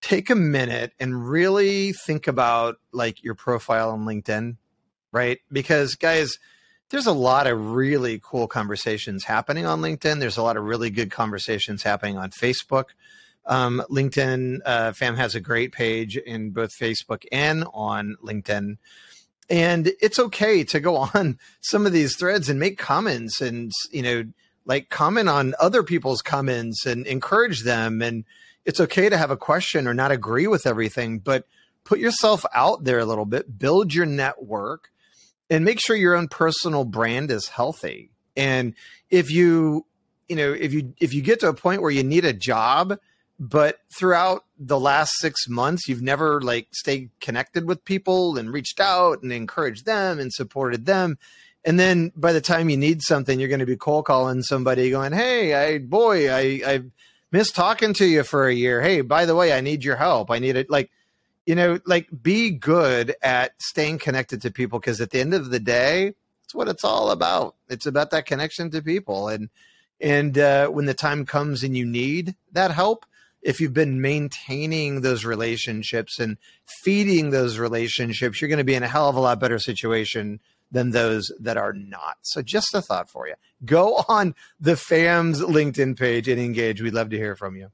take 0.00 0.30
a 0.30 0.34
minute 0.34 0.92
and 1.00 1.28
really 1.28 1.92
think 1.92 2.26
about 2.26 2.76
like 2.92 3.22
your 3.22 3.34
profile 3.34 3.90
on 3.90 4.04
LinkedIn, 4.04 4.56
right? 5.12 5.38
Because, 5.50 5.94
guys, 5.94 6.38
there's 6.90 7.06
a 7.06 7.12
lot 7.12 7.46
of 7.46 7.72
really 7.72 8.20
cool 8.22 8.46
conversations 8.46 9.24
happening 9.24 9.66
on 9.66 9.80
LinkedIn. 9.80 10.20
There's 10.20 10.36
a 10.38 10.42
lot 10.42 10.56
of 10.56 10.64
really 10.64 10.90
good 10.90 11.10
conversations 11.10 11.82
happening 11.82 12.16
on 12.16 12.30
Facebook. 12.30 12.86
Um, 13.46 13.82
LinkedIn 13.90 14.58
uh, 14.64 14.92
fam 14.92 15.16
has 15.16 15.34
a 15.34 15.40
great 15.40 15.72
page 15.72 16.16
in 16.16 16.50
both 16.50 16.70
Facebook 16.78 17.24
and 17.32 17.64
on 17.72 18.16
LinkedIn 18.22 18.76
and 19.50 19.92
it's 20.00 20.18
okay 20.18 20.64
to 20.64 20.80
go 20.80 20.96
on 21.14 21.38
some 21.60 21.86
of 21.86 21.92
these 21.92 22.16
threads 22.16 22.48
and 22.48 22.60
make 22.60 22.78
comments 22.78 23.40
and 23.40 23.72
you 23.90 24.02
know 24.02 24.24
like 24.64 24.90
comment 24.90 25.28
on 25.28 25.54
other 25.58 25.82
people's 25.82 26.22
comments 26.22 26.84
and 26.84 27.06
encourage 27.06 27.62
them 27.64 28.02
and 28.02 28.24
it's 28.68 28.80
okay 28.80 29.08
to 29.08 29.16
have 29.16 29.32
a 29.32 29.36
question 29.36 29.88
or 29.88 29.94
not 29.94 30.12
agree 30.12 30.46
with 30.46 30.66
everything 30.66 31.18
but 31.18 31.44
put 31.84 31.98
yourself 31.98 32.44
out 32.54 32.84
there 32.84 33.00
a 33.00 33.04
little 33.04 33.24
bit 33.24 33.58
build 33.58 33.92
your 33.92 34.06
network 34.06 34.90
and 35.50 35.64
make 35.64 35.80
sure 35.80 35.96
your 35.96 36.14
own 36.14 36.28
personal 36.28 36.84
brand 36.84 37.30
is 37.30 37.48
healthy. 37.48 38.10
And 38.36 38.74
if 39.10 39.30
you 39.30 39.86
you 40.28 40.36
know 40.36 40.52
if 40.52 40.72
you 40.72 40.94
if 41.00 41.14
you 41.14 41.22
get 41.22 41.40
to 41.40 41.48
a 41.48 41.54
point 41.54 41.82
where 41.82 41.90
you 41.90 42.04
need 42.04 42.24
a 42.24 42.34
job 42.34 42.98
but 43.40 43.78
throughout 43.96 44.44
the 44.58 44.78
last 44.78 45.12
six 45.18 45.48
months 45.48 45.88
you've 45.88 46.02
never 46.02 46.42
like 46.42 46.68
stayed 46.72 47.08
connected 47.20 47.66
with 47.66 47.84
people 47.84 48.36
and 48.36 48.52
reached 48.52 48.78
out 48.78 49.22
and 49.22 49.32
encouraged 49.32 49.86
them 49.86 50.18
and 50.18 50.30
supported 50.30 50.84
them 50.84 51.16
and 51.64 51.80
then 51.80 52.12
by 52.14 52.34
the 52.34 52.42
time 52.42 52.68
you 52.68 52.76
need 52.76 53.00
something 53.00 53.40
you're 53.40 53.48
going 53.48 53.58
to 53.58 53.64
be 53.64 53.76
cold 53.76 54.04
calling 54.04 54.42
somebody 54.42 54.90
going 54.90 55.12
hey 55.12 55.54
i 55.54 55.78
boy 55.78 56.30
i 56.30 56.60
i 56.66 56.82
missed 57.30 57.54
talking 57.54 57.92
to 57.94 58.06
you 58.06 58.22
for 58.22 58.46
a 58.46 58.54
year. 58.54 58.80
Hey 58.80 59.00
by 59.00 59.26
the 59.26 59.34
way 59.34 59.52
i 59.52 59.60
need 59.60 59.84
your 59.84 59.96
help. 59.96 60.30
I 60.30 60.38
need 60.38 60.56
it. 60.56 60.70
Like 60.70 60.90
you 61.46 61.54
know 61.54 61.80
like 61.86 62.08
be 62.22 62.50
good 62.50 63.14
at 63.22 63.60
staying 63.60 63.98
connected 63.98 64.42
to 64.42 64.50
people 64.50 64.78
because 64.78 65.00
at 65.00 65.10
the 65.10 65.20
end 65.20 65.34
of 65.34 65.50
the 65.50 65.60
day 65.60 66.14
it's 66.44 66.54
what 66.54 66.68
it's 66.68 66.84
all 66.84 67.10
about. 67.10 67.56
It's 67.68 67.86
about 67.86 68.10
that 68.10 68.26
connection 68.26 68.70
to 68.70 68.82
people. 68.82 69.28
And 69.28 69.50
and 70.00 70.38
uh, 70.38 70.68
when 70.68 70.86
the 70.86 70.94
time 70.94 71.26
comes 71.26 71.62
and 71.62 71.76
you 71.76 71.84
need 71.84 72.36
that 72.52 72.70
help 72.70 73.04
if 73.42 73.60
you've 73.60 73.74
been 73.74 74.00
maintaining 74.00 75.00
those 75.00 75.24
relationships 75.24 76.18
and 76.18 76.38
feeding 76.66 77.30
those 77.30 77.58
relationships, 77.58 78.40
you're 78.40 78.48
going 78.48 78.58
to 78.58 78.64
be 78.64 78.74
in 78.74 78.82
a 78.82 78.88
hell 78.88 79.08
of 79.08 79.16
a 79.16 79.20
lot 79.20 79.40
better 79.40 79.58
situation 79.58 80.40
than 80.70 80.90
those 80.90 81.30
that 81.40 81.56
are 81.56 81.72
not. 81.72 82.16
So 82.22 82.42
just 82.42 82.74
a 82.74 82.82
thought 82.82 83.10
for 83.10 83.26
you. 83.26 83.34
Go 83.64 84.04
on 84.08 84.34
the 84.60 84.76
FAM's 84.76 85.40
LinkedIn 85.40 85.98
page 85.98 86.28
and 86.28 86.40
engage. 86.40 86.82
We'd 86.82 86.94
love 86.94 87.10
to 87.10 87.16
hear 87.16 87.36
from 87.36 87.56
you. 87.56 87.70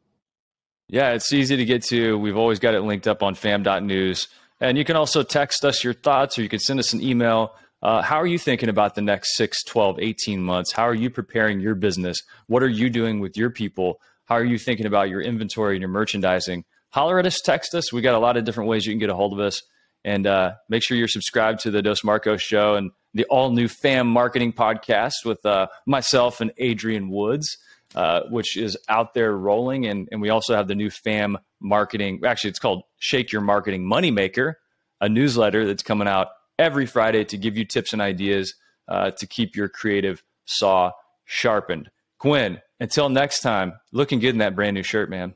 Yeah, 0.89 1.13
it's 1.13 1.33
easy 1.33 1.57
to 1.57 1.65
get 1.65 1.83
to. 1.85 2.19
We've 2.19 2.37
always 2.37 2.59
got 2.59 2.75
it 2.75 2.83
linked 2.83 3.09
up 3.09 3.23
on 3.23 3.35
fam.news. 3.35 4.29
And 4.61 4.79
you 4.79 4.85
can 4.85 4.97
also 4.97 5.23
text 5.23 5.65
us 5.65 5.83
your 5.83 5.95
thoughts 5.95 6.39
or 6.39 6.43
you 6.43 6.49
can 6.49 6.59
send 6.59 6.79
us 6.79 6.93
an 6.93 7.03
email. 7.03 7.55
Uh, 7.83 8.01
how 8.01 8.17
are 8.17 8.27
you 8.27 8.39
thinking 8.39 8.69
about 8.69 8.95
the 8.95 9.03
next 9.03 9.37
6, 9.37 9.65
12, 9.65 9.99
18 9.99 10.41
months? 10.41 10.73
How 10.73 10.85
are 10.85 10.95
you 10.95 11.11
preparing 11.11 11.61
your 11.61 11.75
business? 11.75 12.19
What 12.47 12.63
are 12.63 12.69
you 12.69 12.89
doing 12.89 13.21
with 13.21 13.37
your 13.37 13.51
people? 13.51 14.01
How 14.27 14.37
are 14.37 14.45
you 14.45 14.59
thinking 14.59 14.87
about 14.87 15.11
your 15.11 15.21
inventory 15.21 15.75
and 15.75 15.83
your 15.83 15.91
merchandising? 15.91 16.65
Holler 16.91 17.19
at 17.19 17.27
us, 17.27 17.41
text 17.41 17.75
us. 17.75 17.93
We 17.93 18.01
got 18.01 18.15
a 18.15 18.19
lot 18.19 18.37
of 18.37 18.45
different 18.45 18.71
ways 18.71 18.87
you 18.87 18.93
can 18.93 19.01
get 19.01 19.11
a 19.11 19.15
hold 19.15 19.33
of 19.33 19.39
us. 19.39 19.61
And 20.05 20.27
uh, 20.27 20.55
make 20.69 20.83
sure 20.83 20.97
you're 20.97 21.09
subscribed 21.09 21.61
to 21.61 21.71
the 21.71 21.83
Dos 21.83 22.05
Marcos 22.05 22.43
show 22.43 22.75
and 22.75 22.91
the 23.15 23.25
all 23.27 23.51
new 23.51 23.69
FAM 23.69 24.07
marketing 24.07 24.53
podcast 24.53 25.25
with 25.25 25.45
uh, 25.47 25.69
myself 25.87 26.41
and 26.41 26.53
Adrian 26.59 27.09
Woods, 27.09 27.57
uh, 27.95 28.23
which 28.29 28.57
is 28.57 28.77
out 28.89 29.15
there 29.15 29.37
rolling. 29.37 29.87
And, 29.87 30.09
and 30.13 30.21
we 30.21 30.29
also 30.29 30.55
have 30.55 30.69
the 30.69 30.75
new 30.75 30.91
FAM 30.91 31.39
marketing. 31.61 32.21
Actually, 32.25 32.51
it's 32.51 32.59
called 32.59 32.83
Shake 32.99 33.33
Your 33.33 33.41
Marketing 33.41 33.85
Moneymaker, 33.85 34.55
a 35.01 35.09
newsletter 35.09 35.65
that's 35.65 35.83
coming 35.83 36.09
out 36.09 36.29
every 36.59 36.87
Friday 36.87 37.25
to 37.25 37.39
give 37.39 37.57
you 37.57 37.65
tips 37.65 37.93
and 37.93 38.03
ideas 38.03 38.55
uh, 38.89 39.11
to 39.13 39.27
keep 39.27 39.57
your 39.57 39.69
creative 39.69 40.23
saw 40.45 40.91
sharpened. 41.25 41.91
Quinn, 42.19 42.61
until 42.81 43.09
next 43.09 43.41
time, 43.41 43.75
looking 43.93 44.19
good 44.19 44.31
in 44.31 44.39
that 44.39 44.55
brand 44.55 44.75
new 44.75 44.83
shirt, 44.83 45.09
man. 45.09 45.35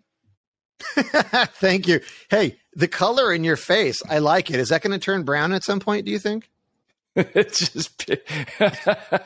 Thank 0.80 1.88
you. 1.88 2.00
Hey, 2.30 2.58
the 2.78 2.88
color 2.88 3.32
in 3.32 3.42
your 3.42 3.56
face, 3.56 4.00
I 4.08 4.18
like 4.18 4.50
it. 4.50 4.60
Is 4.60 4.68
that 4.68 4.82
going 4.82 4.92
to 4.92 5.04
turn 5.04 5.24
brown 5.24 5.52
at 5.52 5.64
some 5.64 5.80
point? 5.80 6.06
Do 6.06 6.12
you 6.12 6.18
think? 6.20 6.48
it's 7.16 7.72
just 7.72 8.08
it 8.08 8.22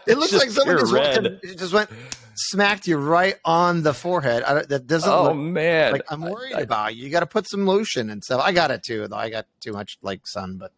looks 0.07 0.31
just 0.31 0.33
like 0.33 0.51
someone 0.51 0.79
just 0.79 0.93
went, 0.93 1.43
just 1.59 1.73
went 1.75 1.91
smacked 2.35 2.87
you 2.87 2.97
right 2.97 3.37
on 3.45 3.83
the 3.83 3.93
forehead. 3.93 4.43
I, 4.43 4.63
that 4.63 4.87
doesn't. 4.87 5.11
Oh 5.11 5.25
look, 5.25 5.37
man, 5.37 5.93
like 5.93 6.05
I'm 6.09 6.23
worried 6.23 6.55
I, 6.55 6.61
about 6.61 6.97
you. 6.97 7.05
You 7.05 7.11
got 7.11 7.21
to 7.21 7.27
put 7.27 7.47
some 7.47 7.67
lotion 7.67 8.09
and 8.09 8.25
stuff. 8.25 8.41
I 8.43 8.53
got 8.53 8.71
it 8.71 8.83
too, 8.83 9.07
though. 9.09 9.17
I 9.17 9.29
got 9.29 9.47
too 9.61 9.73
much 9.75 9.99
like 10.01 10.27
sun, 10.27 10.57
but 10.57 10.73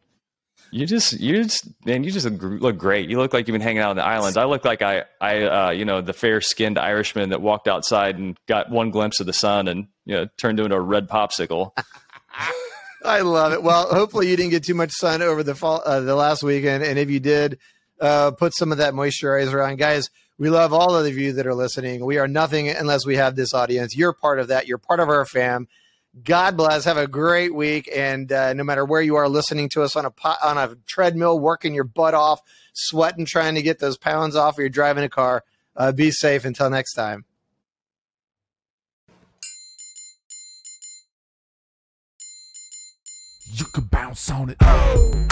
you 0.72 0.86
just, 0.86 1.12
you 1.20 1.40
just, 1.40 1.68
man, 1.84 2.02
you 2.02 2.10
just 2.10 2.26
look 2.26 2.76
great. 2.76 3.08
You 3.08 3.18
look 3.18 3.32
like 3.32 3.46
you've 3.46 3.52
been 3.52 3.60
hanging 3.60 3.80
out 3.80 3.90
on 3.90 3.96
the 3.96 4.04
islands. 4.04 4.36
I 4.36 4.44
look 4.44 4.64
like 4.64 4.82
I, 4.82 5.04
I, 5.20 5.42
uh, 5.42 5.70
you 5.70 5.84
know, 5.84 6.00
the 6.00 6.12
fair-skinned 6.12 6.78
Irishman 6.78 7.28
that 7.28 7.40
walked 7.40 7.68
outside 7.68 8.18
and 8.18 8.36
got 8.48 8.70
one 8.70 8.90
glimpse 8.90 9.20
of 9.20 9.26
the 9.26 9.32
sun 9.32 9.68
and 9.68 9.86
you 10.04 10.16
know 10.16 10.26
turned 10.36 10.58
into 10.58 10.74
a 10.74 10.80
red 10.80 11.08
popsicle. 11.08 11.70
I 13.04 13.20
love 13.20 13.52
it. 13.52 13.62
Well, 13.62 13.92
hopefully 13.92 14.30
you 14.30 14.36
didn't 14.36 14.50
get 14.50 14.64
too 14.64 14.74
much 14.74 14.90
sun 14.92 15.20
over 15.22 15.42
the 15.42 15.54
fall, 15.54 15.82
uh, 15.84 16.00
the 16.00 16.14
last 16.14 16.42
weekend, 16.42 16.82
and 16.82 16.98
if 16.98 17.10
you 17.10 17.20
did, 17.20 17.58
uh, 18.00 18.30
put 18.30 18.54
some 18.54 18.72
of 18.72 18.78
that 18.78 18.94
moisturizer 18.94 19.64
on, 19.66 19.76
guys. 19.76 20.08
We 20.36 20.50
love 20.50 20.72
all 20.72 20.96
of 20.96 21.16
you 21.16 21.34
that 21.34 21.46
are 21.46 21.54
listening. 21.54 22.04
We 22.04 22.18
are 22.18 22.26
nothing 22.26 22.68
unless 22.68 23.06
we 23.06 23.16
have 23.16 23.36
this 23.36 23.54
audience. 23.54 23.96
You're 23.96 24.12
part 24.12 24.40
of 24.40 24.48
that. 24.48 24.66
You're 24.66 24.78
part 24.78 24.98
of 24.98 25.08
our 25.08 25.24
fam. 25.24 25.68
God 26.22 26.56
bless. 26.56 26.84
Have 26.84 26.96
a 26.96 27.06
great 27.06 27.54
week. 27.54 27.88
And 27.94 28.30
uh, 28.32 28.52
no 28.52 28.64
matter 28.64 28.84
where 28.84 29.02
you 29.02 29.16
are 29.16 29.28
listening 29.28 29.68
to 29.70 29.82
us 29.82 29.94
on 29.94 30.04
a 30.06 30.12
on 30.42 30.58
a 30.58 30.76
treadmill, 30.86 31.38
working 31.38 31.74
your 31.74 31.84
butt 31.84 32.14
off, 32.14 32.40
sweating, 32.72 33.26
trying 33.26 33.54
to 33.54 33.62
get 33.62 33.78
those 33.78 33.96
pounds 33.96 34.34
off, 34.34 34.58
or 34.58 34.62
you're 34.62 34.70
driving 34.70 35.04
a 35.04 35.08
car, 35.08 35.44
uh, 35.76 35.92
be 35.92 36.10
safe. 36.10 36.44
Until 36.44 36.70
next 36.70 36.94
time. 36.94 37.24
You 43.56 43.66
could 43.66 43.88
bounce 43.88 44.32
on 44.32 44.50
it. 44.50 44.56
Oh. 44.62 45.23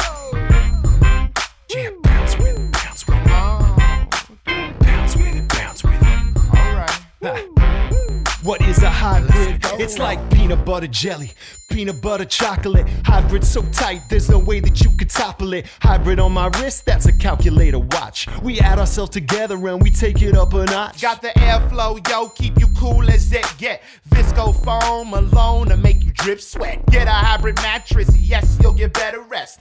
What 8.43 8.61
is 8.63 8.83
a 8.83 8.91
hybrid? 8.91 9.61
It's 9.81 10.01
like 10.01 10.19
peanut 10.33 10.65
butter 10.65 10.89
jelly, 10.89 11.31
peanut 11.71 12.03
butter 12.03 12.25
chocolate. 12.25 12.89
Hybrid 13.05 13.45
so 13.45 13.63
tight, 13.71 14.03
there's 14.09 14.29
no 14.29 14.39
way 14.41 14.59
that 14.59 14.81
you 14.83 14.91
could 14.91 15.11
topple 15.11 15.53
it. 15.53 15.67
Hybrid 15.81 16.19
on 16.19 16.33
my 16.33 16.49
wrist, 16.59 16.85
that's 16.85 17.07
a 17.07 17.13
calculator 17.13 17.79
watch. 17.79 18.27
We 18.43 18.59
add 18.59 18.81
ourselves 18.81 19.13
together 19.13 19.55
and 19.69 19.81
we 19.81 19.91
take 19.91 20.23
it 20.23 20.37
up 20.37 20.55
a 20.55 20.65
notch. 20.65 21.01
Got 21.01 21.23
the 21.23 21.29
airflow, 21.29 22.05
yo, 22.09 22.31
keep 22.31 22.59
you 22.59 22.67
cool 22.77 23.09
as 23.09 23.33
it 23.33 23.47
get. 23.59 23.83
Visco 24.11 24.53
foam 24.65 25.15
alone 25.15 25.69
to 25.69 25.77
make 25.77 26.03
you 26.03 26.11
drip 26.11 26.41
sweat. 26.41 26.85
Get 26.87 27.07
a 27.07 27.13
hybrid 27.13 27.57
mattress, 27.57 28.11
yes, 28.19 28.59
you'll 28.61 28.75
get 28.75 28.93
better 28.93 29.21
rest. 29.21 29.61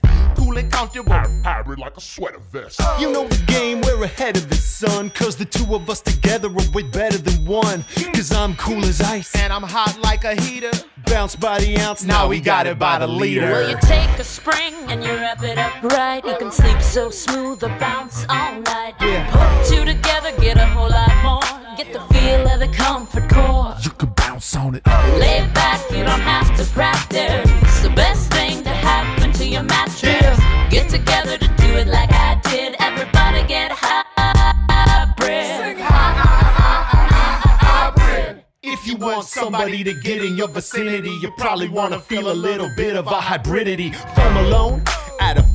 Cool 0.52 0.58
and 0.58 0.70
comfortable. 0.70 1.12
Hybrid 1.44 1.78
like 1.78 1.96
a 1.96 2.00
sweater 2.02 2.38
vest. 2.38 2.78
You 3.00 3.10
know 3.10 3.26
the 3.26 3.42
game, 3.46 3.80
we're 3.80 4.04
ahead 4.04 4.36
of 4.36 4.50
the 4.50 4.54
sun. 4.54 5.08
Cause 5.08 5.34
the 5.34 5.46
two 5.46 5.74
of 5.74 5.88
us 5.88 6.02
together 6.02 6.48
are 6.48 6.70
way 6.74 6.82
better 6.82 7.16
than 7.16 7.46
one. 7.46 7.86
Cause 8.12 8.30
I'm 8.32 8.54
cool 8.56 8.84
as 8.84 9.00
ice. 9.00 9.34
And 9.34 9.50
I'm 9.50 9.62
hot 9.62 9.98
like 10.02 10.24
a 10.24 10.38
heater. 10.42 10.70
Bounce 11.06 11.36
by 11.36 11.58
the 11.60 11.78
ounce, 11.78 12.04
now 12.04 12.28
we 12.28 12.38
got 12.38 12.66
it 12.66 12.78
by 12.78 12.98
the 12.98 13.06
liter. 13.06 13.50
Well, 13.50 13.70
you 13.70 13.78
take 13.80 14.10
a 14.18 14.24
spring 14.24 14.74
and 14.88 15.02
you 15.02 15.12
wrap 15.12 15.42
it 15.42 15.56
up 15.56 15.82
right. 15.84 16.22
You 16.22 16.36
can 16.36 16.52
sleep 16.52 16.82
so 16.82 17.08
smooth 17.08 17.64
or 17.64 17.70
bounce 17.80 18.26
all 18.28 18.60
night. 18.60 18.92
Yeah. 19.00 19.30
Put 19.30 19.74
two 19.74 19.86
together, 19.86 20.32
get 20.38 20.58
a 20.58 20.66
whole 20.66 20.90
lot 20.90 21.16
more. 21.24 21.76
Get 21.78 21.94
the 21.94 22.00
feel 22.14 22.46
of 22.46 22.60
the 22.60 22.68
comfort 22.68 23.26
core. 23.30 23.74
You 23.82 23.90
can 23.92 24.10
bounce 24.10 24.54
on 24.54 24.74
it. 24.74 24.86
Lay 24.86 25.48
back, 25.54 25.80
you 25.90 26.04
don't 26.04 26.20
have 26.20 26.54
to 26.58 26.64
practice. 26.74 27.61
Your 29.62 29.68
mattress. 29.68 30.02
Yeah. 30.02 30.68
Get 30.70 30.88
together 30.90 31.38
to 31.38 31.48
do 31.48 31.76
it 31.76 31.88
like 31.88 32.10
I 32.12 32.40
did. 32.44 32.76
Everybody 32.80 33.46
get 33.46 33.72
hybrid. 33.72 34.12
If 38.64 38.86
you 38.86 38.96
want 38.96 39.26
somebody 39.26 39.84
to 39.84 39.92
get 40.02 40.24
in 40.24 40.36
your 40.36 40.48
vicinity, 40.48 41.10
you 41.20 41.30
probably 41.36 41.68
want 41.68 41.92
to 41.92 42.00
feel 42.00 42.30
a 42.30 42.34
little 42.34 42.70
bit 42.76 42.96
of 42.96 43.06
a 43.06 43.20
hybridity. 43.20 43.94
Foam 44.14 44.36
alone, 44.36 44.82
out 45.20 45.38
of 45.38 45.51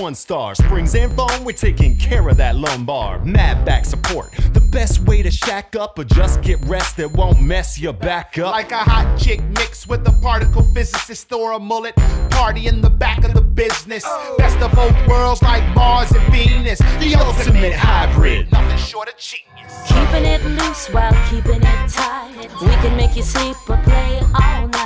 one 0.00 0.14
star. 0.14 0.54
Springs 0.54 0.94
and 0.94 1.12
foam, 1.14 1.44
we're 1.44 1.52
taking 1.52 1.96
care 1.96 2.28
of 2.28 2.36
that 2.36 2.56
lumbar. 2.56 3.18
Mad 3.24 3.64
back 3.64 3.84
support, 3.84 4.32
the 4.52 4.60
best 4.60 5.00
way 5.00 5.22
to 5.22 5.30
shack 5.30 5.76
up 5.76 5.98
or 5.98 6.04
just 6.04 6.42
get 6.42 6.58
rest 6.66 6.96
that 6.96 7.10
won't 7.10 7.40
mess 7.40 7.78
your 7.78 7.92
back 7.92 8.38
up. 8.38 8.52
Like 8.52 8.72
a 8.72 8.78
hot 8.78 9.18
chick 9.18 9.42
mixed 9.56 9.88
with 9.88 10.06
a 10.06 10.12
particle 10.22 10.62
physicist 10.74 11.32
or 11.32 11.52
a 11.52 11.58
mullet. 11.58 11.94
Party 12.30 12.66
in 12.66 12.80
the 12.80 12.90
back 12.90 13.24
of 13.24 13.34
the 13.34 13.40
business. 13.40 14.04
Best 14.38 14.58
of 14.60 14.72
both 14.72 14.94
worlds 15.08 15.42
like 15.42 15.62
Mars 15.74 16.10
and 16.12 16.32
Venus. 16.32 16.78
the 16.78 17.14
ultimate 17.18 17.74
hybrid. 17.74 18.50
Nothing 18.52 18.78
short 18.78 19.08
of 19.08 19.16
genius. 19.16 19.82
Keeping 19.86 20.24
it 20.24 20.44
loose 20.44 20.86
while 20.88 21.12
keeping 21.28 21.60
it 21.62 21.90
tight. 21.90 22.48
We 22.60 22.68
can 22.82 22.96
make 22.96 23.16
you 23.16 23.22
sleep 23.22 23.56
or 23.68 23.76
play 23.78 24.20
all 24.34 24.68
night. 24.68 24.77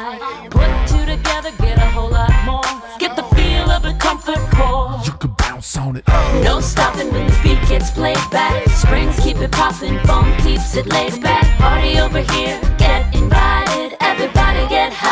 Of 4.22 4.28
a 4.28 4.36
comfort 4.36 4.56
core. 4.56 5.00
You 5.04 5.12
can 5.12 5.30
bounce 5.38 5.76
on 5.76 5.96
it. 5.96 6.06
No 6.42 6.60
stopping 6.60 7.12
when 7.12 7.26
the 7.26 7.40
beat 7.42 7.68
gets 7.68 7.90
played 7.90 8.16
back. 8.30 8.68
Springs 8.68 9.18
keep 9.20 9.38
it 9.38 9.50
popping, 9.52 9.98
foam 10.00 10.36
keeps 10.38 10.76
it 10.76 10.86
laid 10.86 11.22
back. 11.22 11.44
Party 11.58 11.98
over 11.98 12.20
here, 12.20 12.60
get 12.78 13.14
invited. 13.14 13.96
Everybody 14.00 14.68
get 14.68 14.92
hybrid. 14.92 15.11